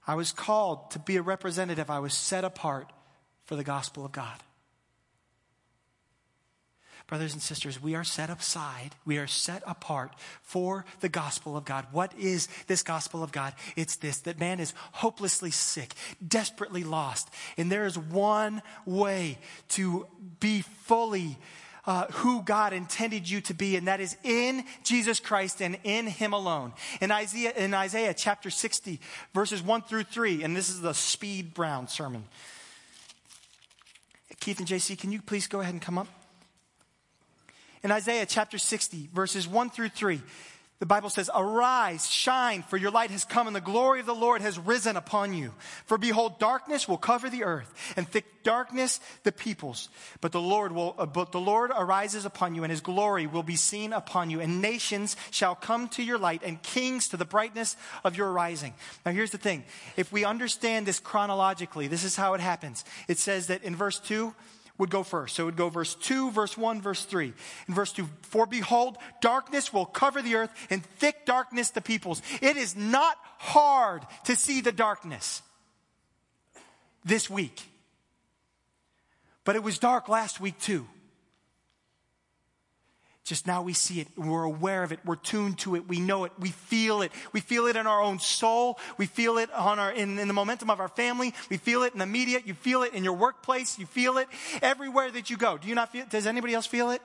I 0.06 0.14
was 0.14 0.32
called 0.32 0.90
to 0.92 0.98
be 0.98 1.16
a 1.16 1.22
representative. 1.22 1.90
I 1.90 1.98
was 1.98 2.14
set 2.14 2.44
apart 2.44 2.92
for 3.44 3.56
the 3.56 3.64
gospel 3.64 4.04
of 4.04 4.12
God. 4.12 4.38
Brothers 7.06 7.34
and 7.34 7.42
sisters, 7.42 7.82
we 7.82 7.94
are 7.94 8.04
set 8.04 8.30
aside, 8.30 8.92
we 9.04 9.18
are 9.18 9.26
set 9.26 9.62
apart 9.66 10.14
for 10.40 10.86
the 11.00 11.10
gospel 11.10 11.54
of 11.54 11.66
God. 11.66 11.86
What 11.92 12.14
is 12.18 12.48
this 12.66 12.82
gospel 12.82 13.22
of 13.22 13.30
God? 13.30 13.52
It's 13.76 13.96
this 13.96 14.20
that 14.20 14.40
man 14.40 14.58
is 14.58 14.72
hopelessly 14.92 15.50
sick, 15.50 15.92
desperately 16.26 16.82
lost, 16.82 17.28
and 17.58 17.70
there 17.70 17.84
is 17.84 17.98
one 17.98 18.62
way 18.86 19.36
to 19.70 20.06
be 20.40 20.62
fully 20.62 21.36
uh, 21.86 22.06
who 22.06 22.42
God 22.42 22.72
intended 22.72 23.28
you 23.28 23.40
to 23.42 23.54
be, 23.54 23.76
and 23.76 23.88
that 23.88 24.00
is 24.00 24.16
in 24.22 24.64
Jesus 24.82 25.20
Christ 25.20 25.60
and 25.60 25.78
in 25.84 26.06
Him 26.06 26.32
alone. 26.32 26.72
In 27.00 27.10
Isaiah, 27.10 27.52
in 27.56 27.74
Isaiah 27.74 28.14
chapter 28.14 28.50
60, 28.50 29.00
verses 29.34 29.62
1 29.62 29.82
through 29.82 30.04
3, 30.04 30.42
and 30.42 30.56
this 30.56 30.68
is 30.68 30.80
the 30.80 30.94
Speed 30.94 31.54
Brown 31.54 31.88
sermon. 31.88 32.24
Keith 34.40 34.58
and 34.58 34.68
JC, 34.68 34.98
can 34.98 35.12
you 35.12 35.20
please 35.22 35.46
go 35.46 35.60
ahead 35.60 35.74
and 35.74 35.82
come 35.82 35.98
up? 35.98 36.08
In 37.82 37.90
Isaiah 37.90 38.26
chapter 38.26 38.56
60, 38.56 39.10
verses 39.12 39.46
1 39.46 39.70
through 39.70 39.90
3, 39.90 40.22
the 40.80 40.86
Bible 40.86 41.08
says, 41.08 41.30
Arise, 41.34 42.10
shine, 42.10 42.62
for 42.62 42.76
your 42.76 42.90
light 42.90 43.12
has 43.12 43.24
come, 43.24 43.46
and 43.46 43.54
the 43.54 43.60
glory 43.60 44.00
of 44.00 44.06
the 44.06 44.14
Lord 44.14 44.42
has 44.42 44.58
risen 44.58 44.96
upon 44.96 45.32
you. 45.32 45.54
For 45.86 45.98
behold, 45.98 46.40
darkness 46.40 46.88
will 46.88 46.98
cover 46.98 47.30
the 47.30 47.44
earth, 47.44 47.72
and 47.96 48.08
thick 48.08 48.42
darkness 48.42 48.98
the 49.22 49.30
peoples. 49.30 49.88
But 50.20 50.32
the 50.32 50.40
Lord 50.40 50.72
will, 50.72 50.96
uh, 50.98 51.06
but 51.06 51.30
the 51.30 51.40
Lord 51.40 51.70
arises 51.74 52.24
upon 52.24 52.56
you, 52.56 52.64
and 52.64 52.72
his 52.72 52.80
glory 52.80 53.28
will 53.28 53.44
be 53.44 53.54
seen 53.54 53.92
upon 53.92 54.30
you, 54.30 54.40
and 54.40 54.60
nations 54.60 55.16
shall 55.30 55.54
come 55.54 55.88
to 55.90 56.02
your 56.02 56.18
light, 56.18 56.42
and 56.44 56.60
kings 56.60 57.08
to 57.08 57.16
the 57.16 57.24
brightness 57.24 57.76
of 58.02 58.16
your 58.16 58.32
rising. 58.32 58.74
Now 59.06 59.12
here's 59.12 59.30
the 59.30 59.38
thing. 59.38 59.64
If 59.96 60.12
we 60.12 60.24
understand 60.24 60.86
this 60.86 60.98
chronologically, 60.98 61.86
this 61.86 62.02
is 62.02 62.16
how 62.16 62.34
it 62.34 62.40
happens. 62.40 62.84
It 63.06 63.18
says 63.18 63.46
that 63.46 63.62
in 63.62 63.76
verse 63.76 64.00
2, 64.00 64.34
would 64.78 64.90
go 64.90 65.02
first. 65.02 65.36
So 65.36 65.44
it 65.44 65.46
would 65.46 65.56
go 65.56 65.68
verse 65.68 65.94
2, 65.94 66.30
verse 66.30 66.56
1, 66.58 66.82
verse 66.82 67.04
3. 67.04 67.32
In 67.68 67.74
verse 67.74 67.92
2, 67.92 68.08
for 68.22 68.46
behold, 68.46 68.96
darkness 69.20 69.72
will 69.72 69.86
cover 69.86 70.20
the 70.20 70.34
earth 70.36 70.50
and 70.70 70.84
thick 70.84 71.24
darkness 71.26 71.70
the 71.70 71.80
peoples. 71.80 72.22
It 72.40 72.56
is 72.56 72.74
not 72.74 73.16
hard 73.38 74.02
to 74.24 74.36
see 74.36 74.60
the 74.60 74.72
darkness 74.72 75.42
this 77.04 77.30
week. 77.30 77.62
But 79.44 79.56
it 79.56 79.62
was 79.62 79.78
dark 79.78 80.08
last 80.08 80.40
week 80.40 80.58
too. 80.58 80.86
Just 83.24 83.46
now 83.46 83.62
we 83.62 83.72
see 83.72 84.00
it. 84.00 84.08
We're 84.18 84.44
aware 84.44 84.82
of 84.82 84.92
it. 84.92 85.00
We're 85.02 85.16
tuned 85.16 85.58
to 85.60 85.76
it. 85.76 85.88
We 85.88 85.98
know 85.98 86.24
it. 86.24 86.32
We 86.38 86.50
feel 86.50 87.00
it. 87.00 87.10
We 87.32 87.40
feel 87.40 87.66
it 87.66 87.74
in 87.74 87.86
our 87.86 88.02
own 88.02 88.18
soul. 88.18 88.78
We 88.98 89.06
feel 89.06 89.38
it 89.38 89.50
on 89.52 89.78
our, 89.78 89.90
in, 89.90 90.18
in 90.18 90.28
the 90.28 90.34
momentum 90.34 90.68
of 90.68 90.78
our 90.78 90.88
family. 90.88 91.32
We 91.48 91.56
feel 91.56 91.84
it 91.84 91.94
in 91.94 91.98
the 91.98 92.06
media. 92.06 92.40
You 92.44 92.52
feel 92.52 92.82
it 92.82 92.92
in 92.92 93.02
your 93.02 93.14
workplace. 93.14 93.78
You 93.78 93.86
feel 93.86 94.18
it 94.18 94.28
everywhere 94.60 95.10
that 95.10 95.30
you 95.30 95.38
go. 95.38 95.56
Do 95.56 95.68
you 95.68 95.74
not 95.74 95.90
feel? 95.90 96.04
Does 96.04 96.26
anybody 96.26 96.52
else 96.52 96.66
feel 96.66 96.90
it? 96.90 97.00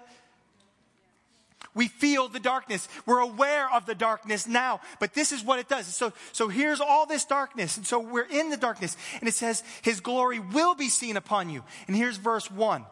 We 1.74 1.88
feel 1.88 2.28
the 2.28 2.40
darkness. 2.42 2.90
We're 3.06 3.20
aware 3.20 3.74
of 3.74 3.86
the 3.86 3.96
darkness 3.96 4.46
now, 4.46 4.82
but 5.00 5.14
this 5.14 5.32
is 5.32 5.44
what 5.44 5.60
it 5.60 5.70
does. 5.70 5.88
So, 5.88 6.12
so 6.34 6.50
here's 6.50 6.82
all 6.82 7.06
this 7.06 7.24
darkness. 7.24 7.78
And 7.78 7.88
so 7.88 8.00
we're 8.00 8.28
in 8.30 8.50
the 8.50 8.58
darkness 8.58 8.98
and 9.20 9.30
it 9.30 9.36
says 9.36 9.64
his 9.84 10.02
glory 10.02 10.40
will 10.40 10.76
be 10.76 10.90
seen 10.90 11.16
upon 11.16 11.50
you. 11.50 11.64
And 11.88 11.96
here's 11.96 12.18
verse 12.18 12.52
one, 12.52 12.86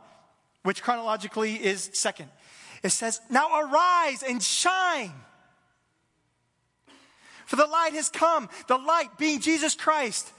which 0.63 0.81
chronologically 0.81 1.55
is 1.55 1.89
second. 1.93 2.29
It 2.83 2.89
says, 2.89 3.21
Now 3.29 3.59
arise 3.59 4.23
and 4.23 4.41
shine. 4.41 5.13
For 7.45 7.55
the 7.55 7.65
light 7.65 7.93
has 7.93 8.09
come, 8.09 8.49
the 8.67 8.77
light 8.77 9.17
being 9.17 9.39
Jesus 9.39 9.73
Christ. 9.75 10.31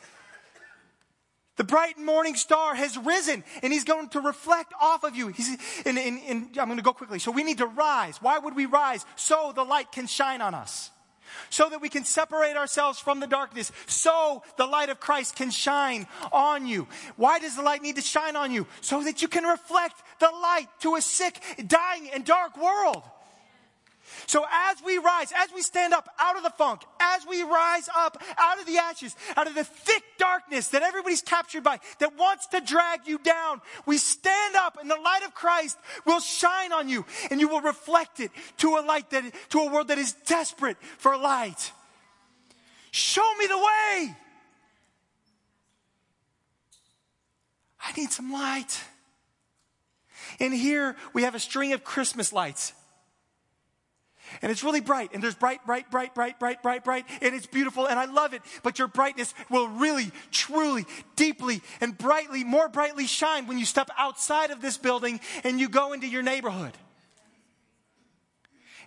The 1.57 1.65
bright 1.65 1.99
morning 1.99 2.37
star 2.37 2.75
has 2.75 2.97
risen 2.97 3.43
and 3.63 3.73
he's 3.73 3.83
going 3.83 4.11
to 4.11 4.21
reflect 4.21 4.73
off 4.81 5.03
of 5.03 5.17
you. 5.17 5.29
He's, 5.29 5.49
and, 5.85 5.99
and, 5.99 6.21
and 6.29 6.59
I'm 6.59 6.69
going 6.69 6.77
to 6.77 6.85
go 6.85 6.93
quickly. 6.93 7.19
So 7.19 7.33
we 7.33 7.43
need 7.43 7.59
to 7.59 7.67
rise. 7.67 8.23
Why 8.23 8.39
would 8.39 8.55
we 8.55 8.67
rise? 8.67 9.05
So 9.17 9.53
the 9.55 9.65
light 9.65 9.91
can 9.91 10.07
shine 10.07 10.41
on 10.41 10.55
us. 10.55 10.93
So 11.51 11.69
that 11.69 11.81
we 11.81 11.89
can 11.89 12.05
separate 12.05 12.57
ourselves 12.57 12.99
from 12.99 13.21
the 13.21 13.27
darkness, 13.27 13.73
so 13.87 14.43
the 14.57 14.67
light 14.67 14.89
of 14.89 15.01
Christ 15.01 15.37
can 15.37 15.51
shine 15.51 16.07
on 16.33 16.67
you. 16.67 16.87
Why 17.17 17.39
does 17.39 17.57
the 17.57 17.63
light 17.63 17.83
need 17.83 17.97
to 17.97 18.03
shine 18.03 18.37
on 18.37 18.53
you? 18.53 18.67
So 18.81 19.03
that 19.05 19.23
you 19.23 19.29
can 19.29 19.45
reflect 19.45 20.03
the 20.21 20.31
light 20.31 20.69
to 20.81 20.97
a 20.97 21.01
sick, 21.01 21.41
dying, 21.67 22.11
and 22.13 22.25
dark 22.25 22.57
world. 22.57 23.03
So 24.27 24.45
as 24.51 24.79
we 24.85 24.99
rise, 24.99 25.33
as 25.37 25.53
we 25.55 25.63
stand 25.63 25.95
up 25.95 26.09
out 26.19 26.37
of 26.37 26.43
the 26.43 26.51
funk, 26.51 26.83
as 27.01 27.27
we 27.27 27.43
rise 27.43 27.89
up 27.95 28.23
out 28.39 28.61
of 28.61 28.67
the 28.67 28.79
ashes, 28.79 29.15
out 29.37 29.47
of 29.47 29.55
the 29.55 29.65
thick 29.65 30.03
darkness 30.19 30.69
that 30.69 30.83
everybody's 30.83 31.23
captured 31.23 31.63
by, 31.63 31.79
that 32.01 32.17
wants 32.17 32.47
to 32.49 32.61
drag 32.61 33.07
you 33.07 33.19
down, 33.19 33.61
we 33.87 33.99
stand 33.99 34.57
up 34.57 34.79
and 34.81 34.91
the 34.91 34.97
light 34.97 35.23
of 35.25 35.35
Christ 35.35 35.79
will 36.05 36.21
shine 36.21 36.73
on 36.73 36.89
you 36.89 37.05
and 37.31 37.41
you 37.41 37.49
will 37.49 37.61
reflect 37.61 38.21
it 38.21 38.31
to 38.59 38.77
a 38.77 38.83
light 38.83 39.11
that, 39.11 39.25
to 39.51 39.59
a 39.61 39.71
world 39.71 39.89
that 39.89 39.99
is 39.99 40.13
desperate 40.27 40.77
for 40.99 41.17
light. 41.17 41.73
Show 42.91 43.35
me 43.39 43.47
the 43.47 43.59
way. 43.59 44.17
I 47.81 47.93
need 47.97 48.11
some 48.11 48.33
light. 48.33 48.83
And 50.41 50.53
here 50.53 50.97
we 51.13 51.23
have 51.23 51.35
a 51.35 51.41
string 51.41 51.73
of 51.73 51.85
Christmas 51.85 52.33
lights. 52.33 52.73
And 54.43 54.51
it's 54.51 54.65
really 54.65 54.81
bright, 54.81 55.11
and 55.13 55.23
there's 55.23 55.35
bright, 55.35 55.65
bright, 55.67 55.91
bright, 55.91 56.15
bright, 56.15 56.39
bright, 56.39 56.63
bright, 56.63 56.85
bright, 56.85 57.05
and 57.21 57.35
it's 57.35 57.47
beautiful, 57.47 57.87
and 57.87 57.99
I 57.99 58.07
love 58.07 58.35
it. 58.35 58.43
But 58.63 58.79
your 58.79 58.89
brightness 58.89 59.35
will 59.51 59.69
really, 59.69 60.11
truly, 60.31 60.87
deeply, 61.17 61.63
and 61.81 61.97
brightly, 61.97 62.45
more 62.45 62.69
brightly 62.69 63.07
shine 63.07 63.47
when 63.47 63.59
you 63.59 63.65
step 63.65 63.91
outside 63.99 64.51
of 64.51 64.61
this 64.61 64.77
building 64.79 65.21
and 65.45 65.61
you 65.61 65.69
go 65.69 65.93
into 65.93 66.07
your 66.07 66.23
neighborhood. 66.23 66.73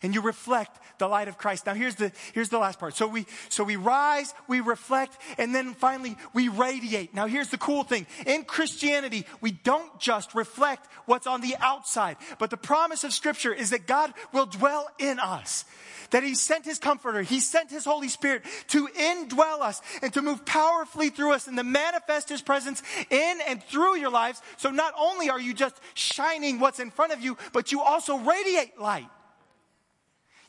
And 0.04 0.16
you 0.16 0.22
reflect 0.22 0.80
the 0.97 1.08
light 1.08 1.28
of 1.28 1.38
Christ. 1.38 1.66
Now 1.66 1.74
here's 1.74 1.95
the, 1.95 2.12
here's 2.34 2.49
the 2.49 2.60
last 2.60 2.80
part. 2.80 2.95
So 2.95 3.08
we, 3.08 3.26
so 3.49 3.64
we 3.64 3.76
rise, 3.76 4.34
we 4.47 4.62
reflect, 4.62 5.18
and 5.38 5.54
then 5.54 5.74
finally 5.74 6.18
we 6.34 6.47
radiate. 6.47 7.14
Now 7.14 7.28
here's 7.28 7.49
the 7.49 7.58
cool 7.58 7.84
thing. 7.84 8.06
In 8.26 8.43
Christianity, 8.43 9.26
we 9.41 9.52
don't 9.52 9.99
just 9.99 10.34
reflect 10.34 10.88
what's 11.06 11.28
on 11.28 11.41
the 11.41 11.56
outside, 11.60 12.18
but 12.39 12.49
the 12.49 12.58
promise 12.58 13.04
of 13.04 13.14
scripture 13.14 13.54
is 13.54 13.72
that 13.72 13.88
God 13.88 14.14
will 14.34 14.45
dwell 14.45 14.88
in 14.99 15.20
us 15.20 15.66
that 16.12 16.24
he 16.24 16.36
sent 16.36 16.66
his 16.66 16.78
comforter, 16.78 17.22
he 17.22 17.39
sent 17.39 17.72
his 17.72 17.86
Holy 17.86 18.10
Spirit 18.10 18.43
to 18.68 18.88
indwell 18.88 19.62
us 19.62 19.82
and 20.02 20.14
to 20.14 20.22
move 20.22 20.45
powerfully 20.45 21.10
through 21.10 21.34
us 21.34 21.47
and 21.47 21.58
to 21.58 21.64
manifest 21.64 22.30
his 22.30 22.41
presence 22.41 22.84
in 23.10 23.39
and 23.47 23.64
through 23.64 23.97
your 23.97 24.12
lives. 24.12 24.41
So 24.58 24.70
not 24.70 24.93
only 24.97 25.30
are 25.30 25.39
you 25.39 25.54
just 25.54 25.80
shining 25.93 26.60
what's 26.60 26.80
in 26.80 26.91
front 26.91 27.14
of 27.14 27.22
you, 27.22 27.38
but 27.54 27.72
you 27.72 27.82
also 27.82 28.18
radiate 28.18 28.80
light. 28.80 29.08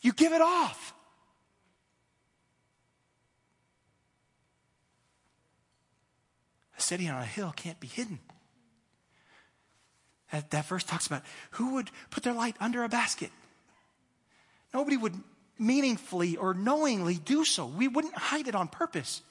You 0.03 0.13
give 0.13 0.33
it 0.33 0.41
off. 0.41 0.93
A 6.77 6.81
city 6.81 7.09
on 7.09 7.23
a 7.23 7.25
hill 7.25 7.53
can't 7.55 7.79
be 7.79 7.87
hidden. 7.87 8.19
That, 10.33 10.51
that 10.51 10.67
verse 10.67 10.83
talks 10.83 11.07
about 11.07 11.23
who 11.53 11.75
would 11.75 11.91
put 12.11 12.25
their 12.25 12.33
light 12.33 12.57
under 12.59 12.83
a 12.83 12.89
basket. 12.89 13.31
Nobody 14.75 14.97
would 14.97 15.15
meaningfully 15.59 16.37
or 16.37 16.53
knowingly 16.53 17.15
do 17.15 17.45
so. 17.45 17.67
We 17.67 17.87
wouldn't 17.87 18.17
hide 18.17 18.49
it 18.49 18.57
on 18.57 18.67
purpose. 18.67 19.23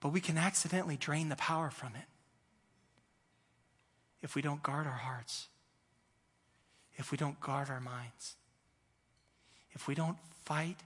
But 0.00 0.10
we 0.10 0.20
can 0.20 0.38
accidentally 0.38 0.96
drain 0.96 1.28
the 1.28 1.36
power 1.36 1.70
from 1.70 1.94
it 1.94 2.06
if 4.22 4.34
we 4.34 4.40
don't 4.42 4.62
guard 4.62 4.86
our 4.86 4.92
hearts, 4.92 5.48
if 6.96 7.10
we 7.10 7.18
don't 7.18 7.38
guard 7.40 7.68
our 7.68 7.80
minds 7.80 8.36
if 9.78 9.86
we 9.86 9.94
don't 9.94 10.16
fight 10.44 10.78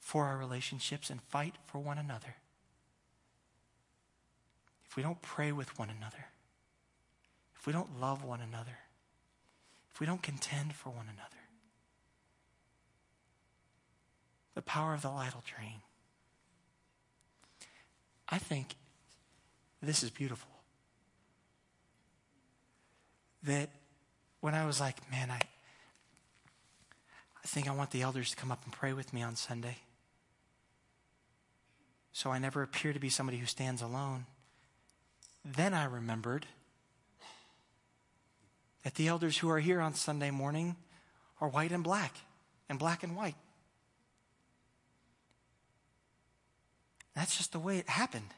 for 0.00 0.24
our 0.24 0.36
relationships 0.36 1.10
and 1.10 1.22
fight 1.22 1.54
for 1.64 1.78
one 1.78 1.96
another, 1.96 2.34
if 4.84 4.96
we 4.96 5.02
don't 5.04 5.22
pray 5.22 5.52
with 5.52 5.78
one 5.78 5.90
another, 5.96 6.26
if 7.54 7.68
we 7.68 7.72
don't 7.72 8.00
love 8.00 8.24
one 8.24 8.40
another, 8.40 8.78
if 9.94 10.00
we 10.00 10.08
don't 10.08 10.22
contend 10.22 10.72
for 10.74 10.88
one 10.90 11.06
another, 11.06 11.36
the 14.56 14.62
power 14.62 14.92
of 14.92 15.02
the 15.02 15.08
light 15.08 15.32
will 15.32 15.44
drain. 15.46 15.82
I 18.28 18.38
think 18.38 18.74
this 19.80 20.02
is 20.02 20.10
beautiful. 20.10 20.50
That 23.44 23.70
when 24.40 24.56
I 24.56 24.66
was 24.66 24.80
like, 24.80 25.08
man, 25.12 25.30
I, 25.30 25.42
I 27.46 27.48
think 27.48 27.68
I 27.68 27.72
want 27.72 27.92
the 27.92 28.02
elders 28.02 28.30
to 28.30 28.36
come 28.36 28.50
up 28.50 28.64
and 28.64 28.72
pray 28.72 28.92
with 28.92 29.12
me 29.12 29.22
on 29.22 29.36
Sunday. 29.36 29.76
So 32.12 32.32
I 32.32 32.38
never 32.40 32.60
appear 32.60 32.92
to 32.92 32.98
be 32.98 33.08
somebody 33.08 33.38
who 33.38 33.46
stands 33.46 33.80
alone. 33.80 34.26
Then 35.44 35.72
I 35.72 35.84
remembered 35.84 36.46
that 38.82 38.96
the 38.96 39.06
elders 39.06 39.38
who 39.38 39.48
are 39.48 39.60
here 39.60 39.80
on 39.80 39.94
Sunday 39.94 40.32
morning 40.32 40.74
are 41.40 41.46
white 41.46 41.70
and 41.70 41.84
black, 41.84 42.16
and 42.68 42.80
black 42.80 43.04
and 43.04 43.14
white. 43.14 43.36
That's 47.14 47.36
just 47.36 47.52
the 47.52 47.60
way 47.60 47.78
it 47.78 47.88
happened. 47.88 48.34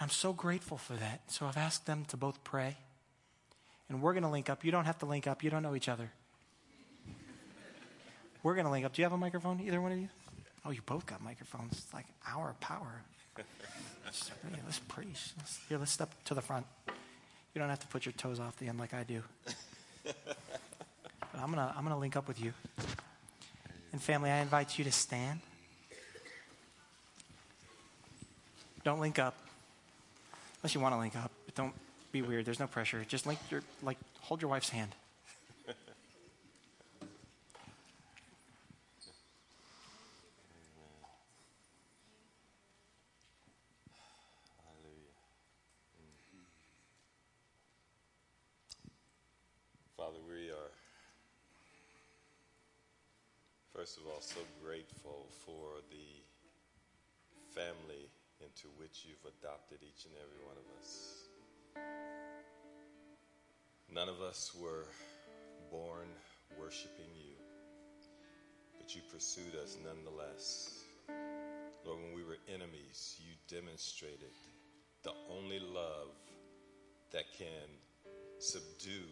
I'm 0.00 0.10
so 0.10 0.32
grateful 0.32 0.78
for 0.78 0.94
that. 0.94 1.30
So 1.30 1.46
I've 1.46 1.56
asked 1.56 1.86
them 1.86 2.06
to 2.06 2.16
both 2.16 2.42
pray 2.42 2.76
and 3.88 4.02
we're 4.02 4.12
going 4.12 4.22
to 4.22 4.28
link 4.28 4.50
up. 4.50 4.64
You 4.64 4.72
don't 4.72 4.84
have 4.84 4.98
to 4.98 5.06
link 5.06 5.26
up, 5.26 5.42
you 5.42 5.50
don't 5.50 5.62
know 5.62 5.74
each 5.74 5.88
other. 5.88 6.10
We're 8.42 8.54
going 8.54 8.66
to 8.66 8.70
link 8.70 8.86
up. 8.86 8.92
Do 8.92 9.02
you 9.02 9.04
have 9.04 9.12
a 9.12 9.18
microphone, 9.18 9.60
either 9.60 9.80
one 9.80 9.92
of 9.92 9.98
you? 9.98 10.08
Oh, 10.64 10.70
you 10.70 10.80
both 10.86 11.06
got 11.06 11.22
microphones. 11.22 11.72
It's 11.72 11.92
like 11.92 12.06
our 12.26 12.54
power. 12.60 13.02
let's, 14.04 14.30
let's 14.64 14.78
preach. 14.80 15.32
Let's, 15.38 15.60
here, 15.68 15.78
let's 15.78 15.90
step 15.90 16.12
to 16.24 16.34
the 16.34 16.42
front. 16.42 16.66
You 17.54 17.60
don't 17.60 17.68
have 17.68 17.80
to 17.80 17.86
put 17.88 18.06
your 18.06 18.12
toes 18.12 18.38
off 18.38 18.56
the 18.58 18.66
end 18.68 18.78
like 18.78 18.94
I 18.94 19.02
do. 19.02 19.22
But 20.04 21.44
I'm 21.44 21.52
going 21.52 21.66
to 21.66 21.74
I'm 21.76 21.84
going 21.84 21.94
to 21.94 22.00
link 22.00 22.16
up 22.16 22.28
with 22.28 22.40
you. 22.40 22.52
And 23.92 24.02
family, 24.02 24.30
I 24.30 24.38
invite 24.38 24.78
you 24.78 24.84
to 24.84 24.92
stand. 24.92 25.40
Don't 28.84 29.00
link 29.00 29.18
up. 29.18 29.36
Unless 30.62 30.74
you 30.74 30.80
want 30.80 30.94
to 30.94 30.98
link 30.98 31.16
up, 31.16 31.30
but 31.46 31.54
don't 31.54 31.74
be 32.22 32.28
weird. 32.28 32.44
There's 32.44 32.60
no 32.60 32.66
pressure. 32.66 33.04
Just 33.06 33.26
like 33.26 33.38
your 33.50 33.62
like 33.82 33.98
hold 34.20 34.42
your 34.42 34.50
wife's 34.50 34.70
hand. 34.70 34.94
Father, 49.96 50.18
we 50.28 50.48
are, 50.50 50.70
first 53.74 53.98
of 53.98 54.04
all, 54.06 54.20
so 54.20 54.38
grateful 54.64 55.26
for 55.44 55.82
the 55.90 56.22
family 57.60 58.08
into 58.40 58.68
which 58.78 59.04
you've 59.04 59.32
adopted 59.42 59.78
each 59.82 60.04
and 60.04 60.14
every 60.22 60.46
one 60.46 60.54
of 60.54 60.80
us. 60.80 61.17
None 63.92 64.08
of 64.08 64.20
us 64.20 64.52
were 64.60 64.86
born 65.70 66.06
worshiping 66.60 67.10
you, 67.16 67.34
but 68.78 68.94
you 68.94 69.02
pursued 69.12 69.54
us 69.62 69.76
nonetheless. 69.84 70.84
Lord, 71.84 71.98
when 72.00 72.14
we 72.14 72.22
were 72.22 72.38
enemies, 72.52 73.18
you 73.18 73.34
demonstrated 73.48 74.32
the 75.02 75.12
only 75.30 75.58
love 75.58 76.14
that 77.12 77.24
can 77.36 77.68
subdue 78.38 79.08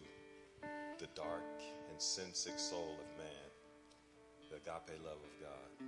the 0.99 1.07
dark 1.15 1.61
and 1.91 2.01
sin 2.01 2.33
sick 2.33 2.57
soul 2.57 2.95
of 2.99 3.17
man, 3.17 3.49
the 4.49 4.55
agape 4.55 4.99
love 5.03 5.17
of 5.17 5.41
God. 5.41 5.87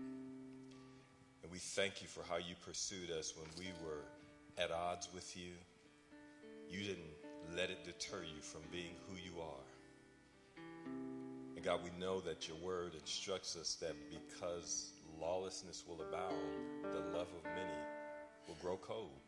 And 1.44 1.52
we 1.52 1.60
thank 1.60 2.02
you 2.02 2.08
for 2.08 2.24
how 2.30 2.38
you 2.38 2.56
pursued 2.66 3.12
us 3.12 3.34
when 3.38 3.48
we 3.58 3.72
were 3.86 4.04
at 4.62 4.72
odds 4.72 5.08
with 5.14 5.38
you. 5.38 5.54
You 6.70 6.82
didn't 6.82 7.16
let 7.56 7.70
it 7.70 7.84
deter 7.84 8.24
you 8.24 8.42
from 8.42 8.62
being 8.72 8.96
who 9.08 9.16
you 9.16 9.42
are. 9.42 10.64
And 11.56 11.66
God, 11.66 11.82
we 11.84 11.90
know 12.00 12.20
that 12.22 12.48
your 12.48 12.58
word 12.58 12.94
instructs 12.94 13.58
us 13.58 13.76
that 13.82 13.96
because 14.10 14.92
lawlessness 15.20 15.84
will 15.88 16.02
abound, 16.02 16.36
the 16.84 17.18
love 17.18 17.28
of 17.28 17.44
many 17.44 17.80
will 18.48 18.58
grow 18.62 18.78
cold. 18.78 19.20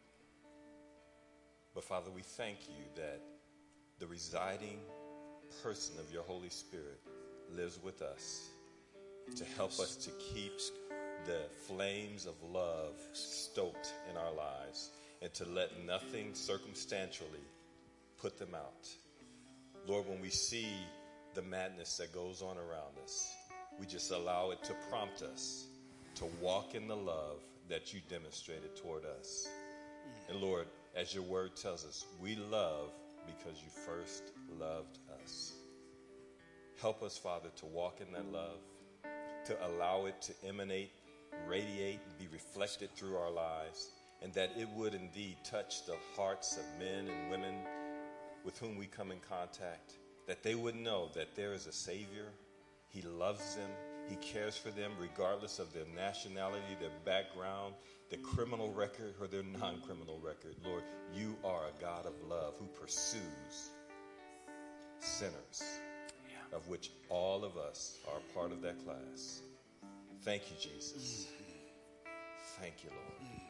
But 1.73 1.83
Father, 1.83 2.11
we 2.13 2.21
thank 2.21 2.57
you 2.67 2.85
that 2.95 3.21
the 3.99 4.07
residing 4.07 4.79
person 5.63 5.95
of 5.99 6.11
your 6.13 6.23
Holy 6.23 6.49
Spirit 6.49 6.99
lives 7.55 7.79
with 7.83 8.01
us 8.01 8.49
to 9.35 9.45
help 9.57 9.71
us 9.79 9.95
to 9.95 10.11
keep 10.33 10.53
the 11.25 11.41
flames 11.67 12.25
of 12.25 12.33
love 12.51 12.95
stoked 13.13 13.93
in 14.09 14.17
our 14.17 14.33
lives 14.33 14.91
and 15.21 15.33
to 15.33 15.45
let 15.45 15.85
nothing 15.85 16.33
circumstantially 16.33 17.45
put 18.19 18.37
them 18.37 18.55
out. 18.55 18.87
Lord, 19.87 20.07
when 20.07 20.21
we 20.21 20.29
see 20.29 20.67
the 21.33 21.41
madness 21.41 21.97
that 21.97 22.13
goes 22.13 22.41
on 22.41 22.57
around 22.57 22.97
us. 23.03 23.33
We 23.79 23.85
just 23.85 24.11
allow 24.11 24.51
it 24.51 24.63
to 24.65 24.73
prompt 24.89 25.21
us 25.21 25.67
to 26.15 26.25
walk 26.41 26.75
in 26.75 26.87
the 26.87 26.95
love 26.95 27.39
that 27.69 27.93
you 27.93 28.01
demonstrated 28.09 28.75
toward 28.75 29.05
us. 29.05 29.47
And 30.29 30.39
Lord, 30.41 30.67
as 30.95 31.13
your 31.13 31.23
word 31.23 31.55
tells 31.55 31.85
us, 31.85 32.05
we 32.21 32.35
love 32.35 32.91
because 33.25 33.61
you 33.61 33.69
first 33.85 34.23
loved 34.59 34.99
us. 35.23 35.53
Help 36.81 37.01
us, 37.01 37.17
Father, 37.17 37.49
to 37.57 37.65
walk 37.67 38.01
in 38.01 38.11
that 38.11 38.29
love, 38.31 38.57
to 39.45 39.55
allow 39.67 40.05
it 40.05 40.21
to 40.23 40.33
emanate, 40.45 40.91
radiate, 41.47 41.99
and 42.05 42.19
be 42.19 42.27
reflected 42.33 42.93
through 42.95 43.15
our 43.15 43.31
lives, 43.31 43.91
and 44.21 44.33
that 44.33 44.51
it 44.57 44.69
would 44.75 44.93
indeed 44.93 45.37
touch 45.43 45.85
the 45.85 45.95
hearts 46.15 46.57
of 46.57 46.63
men 46.79 47.07
and 47.07 47.31
women 47.31 47.55
with 48.43 48.57
whom 48.57 48.75
we 48.77 48.85
come 48.85 49.11
in 49.11 49.19
contact, 49.27 49.93
that 50.27 50.43
they 50.43 50.55
would 50.55 50.75
know 50.75 51.09
that 51.15 51.35
there 51.35 51.53
is 51.53 51.67
a 51.67 51.71
Savior, 51.71 52.27
He 52.89 53.01
loves 53.01 53.55
them, 53.55 53.69
He 54.09 54.15
cares 54.17 54.57
for 54.57 54.69
them 54.69 54.91
regardless 54.99 55.59
of 55.59 55.73
their 55.73 55.85
nationality, 55.95 56.75
their 56.79 56.89
background, 57.05 57.73
their 58.09 58.19
criminal 58.19 58.71
record, 58.73 59.13
or 59.19 59.27
their 59.27 59.43
non 59.43 59.81
criminal 59.81 60.19
record. 60.23 60.55
Lord, 60.63 60.83
you 61.13 61.35
are 61.43 61.65
a 61.67 61.81
God 61.81 62.05
of 62.05 62.13
love 62.27 62.55
who 62.59 62.67
pursues 62.79 63.69
sinners, 64.99 65.63
Yeah. 66.29 66.57
of 66.57 66.67
which 66.67 66.91
all 67.09 67.43
of 67.43 67.57
us 67.57 67.97
are 68.13 68.19
part 68.33 68.51
of 68.51 68.61
that 68.61 68.83
class. 68.85 69.41
Thank 70.23 70.43
you, 70.51 70.57
Jesus. 70.59 71.25
Mm-hmm. 71.25 72.61
Thank 72.61 72.83
you, 72.83 72.89
Lord. 72.91 73.21
Mm-hmm. 73.23 73.40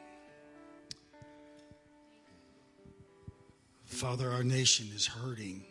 Father, 4.02 4.32
our 4.32 4.42
nation 4.42 4.88
is 4.92 5.06
hurting. 5.06 5.62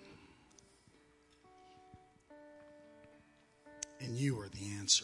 And 4.00 4.16
you 4.16 4.40
are 4.40 4.48
the 4.48 4.78
answer. 4.80 5.04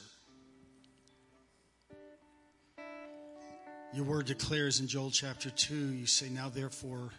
Your 3.93 4.05
word 4.05 4.27
declares 4.27 4.79
in 4.79 4.87
Joel 4.87 5.11
chapter 5.11 5.49
2, 5.49 5.75
you 5.75 6.05
say, 6.05 6.29
Now 6.29 6.47
therefore, 6.47 7.11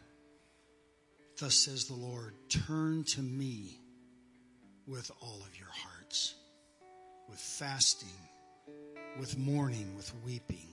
thus 1.38 1.56
says 1.56 1.84
the 1.84 1.94
Lord, 1.94 2.32
turn 2.48 3.04
to 3.08 3.20
me 3.20 3.78
with 4.86 5.10
all 5.20 5.42
of 5.46 5.58
your 5.58 5.68
hearts, 5.68 6.36
with 7.28 7.38
fasting, 7.38 8.08
with 9.20 9.36
mourning, 9.36 9.94
with 9.94 10.10
weeping. 10.24 10.68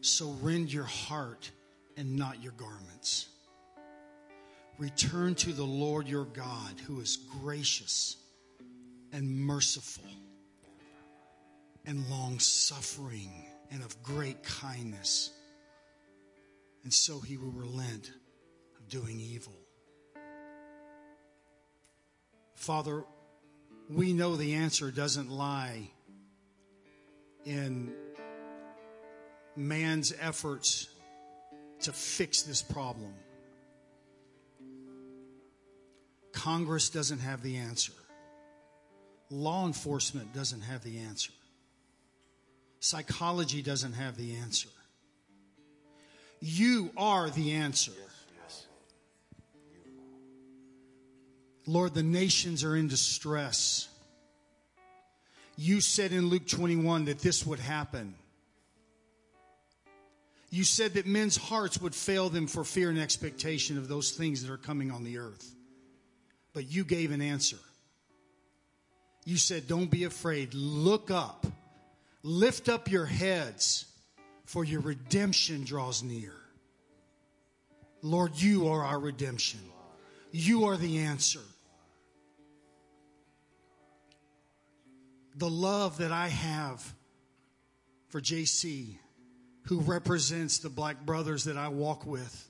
So 0.00 0.34
rend 0.40 0.72
your 0.72 0.84
heart 0.84 1.50
and 1.98 2.16
not 2.16 2.40
your 2.42 2.52
garments. 2.52 3.26
Return 4.78 5.34
to 5.34 5.52
the 5.52 5.64
Lord 5.64 6.06
your 6.06 6.26
God, 6.26 6.78
who 6.86 7.00
is 7.00 7.16
gracious 7.42 8.16
and 9.12 9.28
merciful 9.28 10.04
and 11.84 12.08
long 12.08 12.38
suffering 12.38 13.32
and 13.72 13.82
of 13.82 14.00
great 14.04 14.44
kindness. 14.44 15.32
And 16.84 16.94
so 16.94 17.18
he 17.18 17.36
will 17.36 17.50
relent 17.50 18.12
of 18.78 18.88
doing 18.88 19.18
evil. 19.18 19.56
Father, 22.54 23.04
we 23.90 24.12
know 24.12 24.36
the 24.36 24.54
answer 24.54 24.92
doesn't 24.92 25.30
lie 25.30 25.90
in 27.44 27.92
man's 29.56 30.14
efforts 30.20 30.88
to 31.80 31.92
fix 31.92 32.42
this 32.42 32.62
problem. 32.62 33.14
Congress 36.32 36.90
doesn't 36.90 37.18
have 37.20 37.42
the 37.42 37.56
answer. 37.56 37.92
Law 39.30 39.66
enforcement 39.66 40.32
doesn't 40.32 40.62
have 40.62 40.82
the 40.82 40.98
answer. 40.98 41.32
Psychology 42.80 43.60
doesn't 43.62 43.94
have 43.94 44.16
the 44.16 44.36
answer. 44.36 44.68
You 46.40 46.90
are 46.96 47.28
the 47.30 47.52
answer. 47.52 47.92
Lord, 51.66 51.92
the 51.92 52.02
nations 52.02 52.64
are 52.64 52.74
in 52.76 52.88
distress. 52.88 53.88
You 55.56 55.80
said 55.80 56.12
in 56.12 56.28
Luke 56.28 56.46
21 56.46 57.06
that 57.06 57.18
this 57.18 57.44
would 57.44 57.58
happen. 57.58 58.14
You 60.50 60.64
said 60.64 60.94
that 60.94 61.06
men's 61.06 61.36
hearts 61.36 61.80
would 61.80 61.94
fail 61.94 62.30
them 62.30 62.46
for 62.46 62.64
fear 62.64 62.88
and 62.88 62.98
expectation 62.98 63.76
of 63.76 63.88
those 63.88 64.12
things 64.12 64.42
that 64.42 64.52
are 64.52 64.56
coming 64.56 64.90
on 64.90 65.04
the 65.04 65.18
earth. 65.18 65.54
But 66.54 66.70
you 66.70 66.84
gave 66.84 67.10
an 67.10 67.20
answer. 67.20 67.58
You 69.24 69.36
said, 69.36 69.68
Don't 69.68 69.90
be 69.90 70.04
afraid. 70.04 70.54
Look 70.54 71.10
up. 71.10 71.46
Lift 72.22 72.68
up 72.68 72.90
your 72.90 73.06
heads, 73.06 73.84
for 74.44 74.64
your 74.64 74.80
redemption 74.80 75.64
draws 75.64 76.02
near. 76.02 76.32
Lord, 78.02 78.40
you 78.40 78.68
are 78.68 78.82
our 78.84 78.98
redemption. 78.98 79.60
You 80.30 80.64
are 80.64 80.76
the 80.76 80.98
answer. 80.98 81.40
The 85.36 85.48
love 85.48 85.98
that 85.98 86.10
I 86.10 86.28
have 86.28 86.94
for 88.08 88.20
JC, 88.20 88.96
who 89.68 89.80
represents 89.80 90.60
the 90.60 90.70
black 90.70 91.04
brothers 91.04 91.44
that 91.44 91.58
I 91.58 91.68
walk 91.68 92.06
with, 92.06 92.48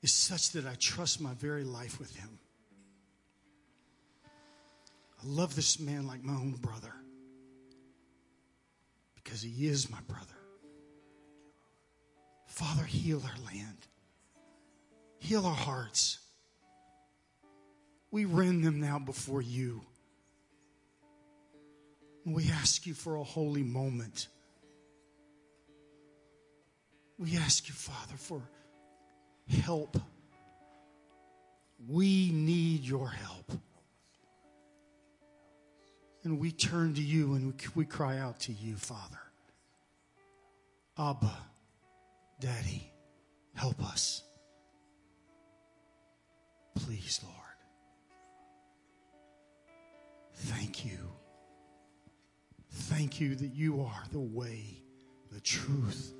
is 0.00 0.12
such 0.12 0.52
that 0.52 0.64
I 0.64 0.76
trust 0.78 1.20
my 1.20 1.34
very 1.34 1.64
life 1.64 1.98
with 1.98 2.14
him. 2.14 2.38
I 4.24 5.24
love 5.24 5.56
this 5.56 5.80
man 5.80 6.06
like 6.06 6.22
my 6.22 6.34
own 6.34 6.52
brother 6.52 6.92
because 9.16 9.42
he 9.42 9.66
is 9.66 9.90
my 9.90 9.98
brother. 10.06 10.26
Father, 12.46 12.84
heal 12.84 13.20
our 13.24 13.44
land, 13.44 13.88
heal 15.18 15.46
our 15.46 15.52
hearts. 15.54 16.20
We 18.12 18.24
rend 18.24 18.62
them 18.62 18.78
now 18.78 19.00
before 19.00 19.42
you. 19.42 19.80
We 22.24 22.48
ask 22.52 22.86
you 22.86 22.94
for 22.94 23.16
a 23.16 23.24
holy 23.24 23.64
moment. 23.64 24.28
We 27.22 27.36
ask 27.36 27.68
you, 27.68 27.74
Father, 27.74 28.16
for 28.16 28.42
help. 29.48 29.96
We 31.88 32.32
need 32.32 32.82
your 32.82 33.08
help. 33.08 33.52
And 36.24 36.40
we 36.40 36.50
turn 36.50 36.94
to 36.94 37.00
you 37.00 37.34
and 37.34 37.54
we 37.76 37.84
cry 37.84 38.18
out 38.18 38.40
to 38.40 38.52
you, 38.52 38.74
Father. 38.74 39.20
Abba, 40.98 41.32
Daddy, 42.40 42.90
help 43.54 43.80
us. 43.84 44.24
Please, 46.74 47.20
Lord. 47.22 47.36
Thank 50.34 50.84
you. 50.84 50.98
Thank 52.68 53.20
you 53.20 53.36
that 53.36 53.54
you 53.54 53.80
are 53.82 54.02
the 54.10 54.18
way, 54.18 54.82
the 55.30 55.40
truth, 55.40 56.14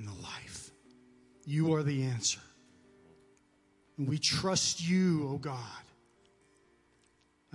and 0.00 0.08
the 0.08 0.22
life. 0.22 0.70
You 1.44 1.74
are 1.74 1.82
the 1.82 2.04
answer. 2.04 2.40
And 3.98 4.08
we 4.08 4.18
trust 4.18 4.86
you, 4.86 5.28
O 5.28 5.34
oh 5.34 5.38
God. 5.38 5.58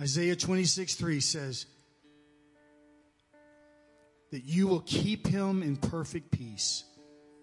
Isaiah 0.00 0.36
26 0.36 0.94
3 0.94 1.20
says 1.20 1.66
that 4.30 4.44
you 4.44 4.68
will 4.68 4.82
keep 4.86 5.26
him 5.26 5.62
in 5.62 5.76
perfect 5.76 6.30
peace, 6.30 6.84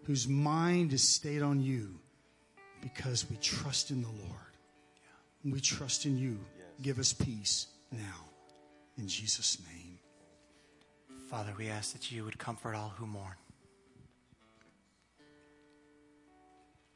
whose 0.05 0.27
mind 0.27 0.93
is 0.93 1.07
stayed 1.07 1.41
on 1.41 1.61
you, 1.61 1.99
because 2.81 3.29
we 3.29 3.35
trust 3.37 3.91
in 3.91 4.01
the 4.01 4.09
Lord. 4.09 4.39
And 5.43 5.51
we 5.51 5.59
trust 5.59 6.05
in 6.05 6.17
you. 6.17 6.39
Give 6.81 6.99
us 6.99 7.11
peace 7.11 7.67
now. 7.91 8.29
In 8.97 9.07
Jesus' 9.07 9.57
name. 9.67 9.99
Father, 11.29 11.53
we 11.57 11.67
ask 11.67 11.93
that 11.93 12.11
you 12.11 12.23
would 12.23 12.37
comfort 12.37 12.75
all 12.75 12.93
who 12.95 13.07
mourn. 13.07 13.33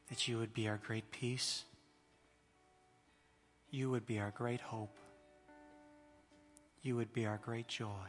That 0.08 0.26
you 0.26 0.38
would 0.38 0.54
be 0.54 0.68
our 0.68 0.78
great 0.78 1.10
peace. 1.10 1.64
You 3.70 3.90
would 3.90 4.06
be 4.06 4.18
our 4.18 4.30
great 4.30 4.60
hope. 4.60 4.96
You 6.82 6.96
would 6.96 7.12
be 7.12 7.26
our 7.26 7.38
great 7.44 7.68
joy. 7.68 8.08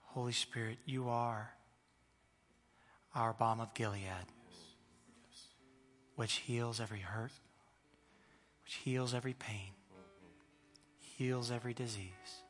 Holy 0.00 0.32
Spirit, 0.32 0.78
you 0.84 1.08
are 1.08 1.52
our 3.14 3.32
balm 3.32 3.60
of 3.60 3.72
Gilead, 3.74 4.26
which 6.16 6.34
heals 6.34 6.80
every 6.80 7.00
hurt, 7.00 7.32
which 8.64 8.74
heals 8.74 9.14
every 9.14 9.34
pain, 9.34 9.72
heals 11.00 11.50
every 11.50 11.74
disease. 11.74 12.42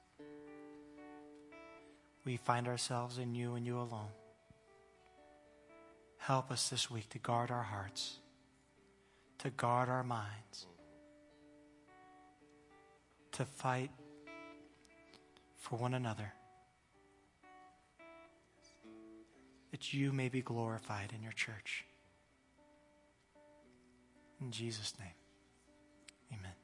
We 2.25 2.37
find 2.37 2.69
ourselves 2.69 3.19
in 3.19 3.35
you 3.35 3.55
and 3.55 3.67
you 3.67 3.79
alone. 3.79 4.11
Help 6.27 6.53
us 6.53 6.69
this 6.69 6.89
week 6.89 7.09
to 7.09 7.19
guard 7.19 7.51
our 7.51 7.65
hearts, 7.65 8.19
to 9.39 9.51
guard 9.51 9.89
our 9.89 10.05
minds, 10.05 10.67
to 13.33 13.45
fight 13.45 13.91
for 15.57 15.75
one 15.79 15.95
another, 15.95 16.33
that 19.73 19.93
you 19.93 20.13
may 20.13 20.29
be 20.29 20.43
glorified 20.43 21.13
in 21.13 21.25
your 21.25 21.33
church. 21.33 21.85
In 24.41 24.53
Jesus' 24.53 24.95
name, 25.01 26.39
amen. 26.39 26.62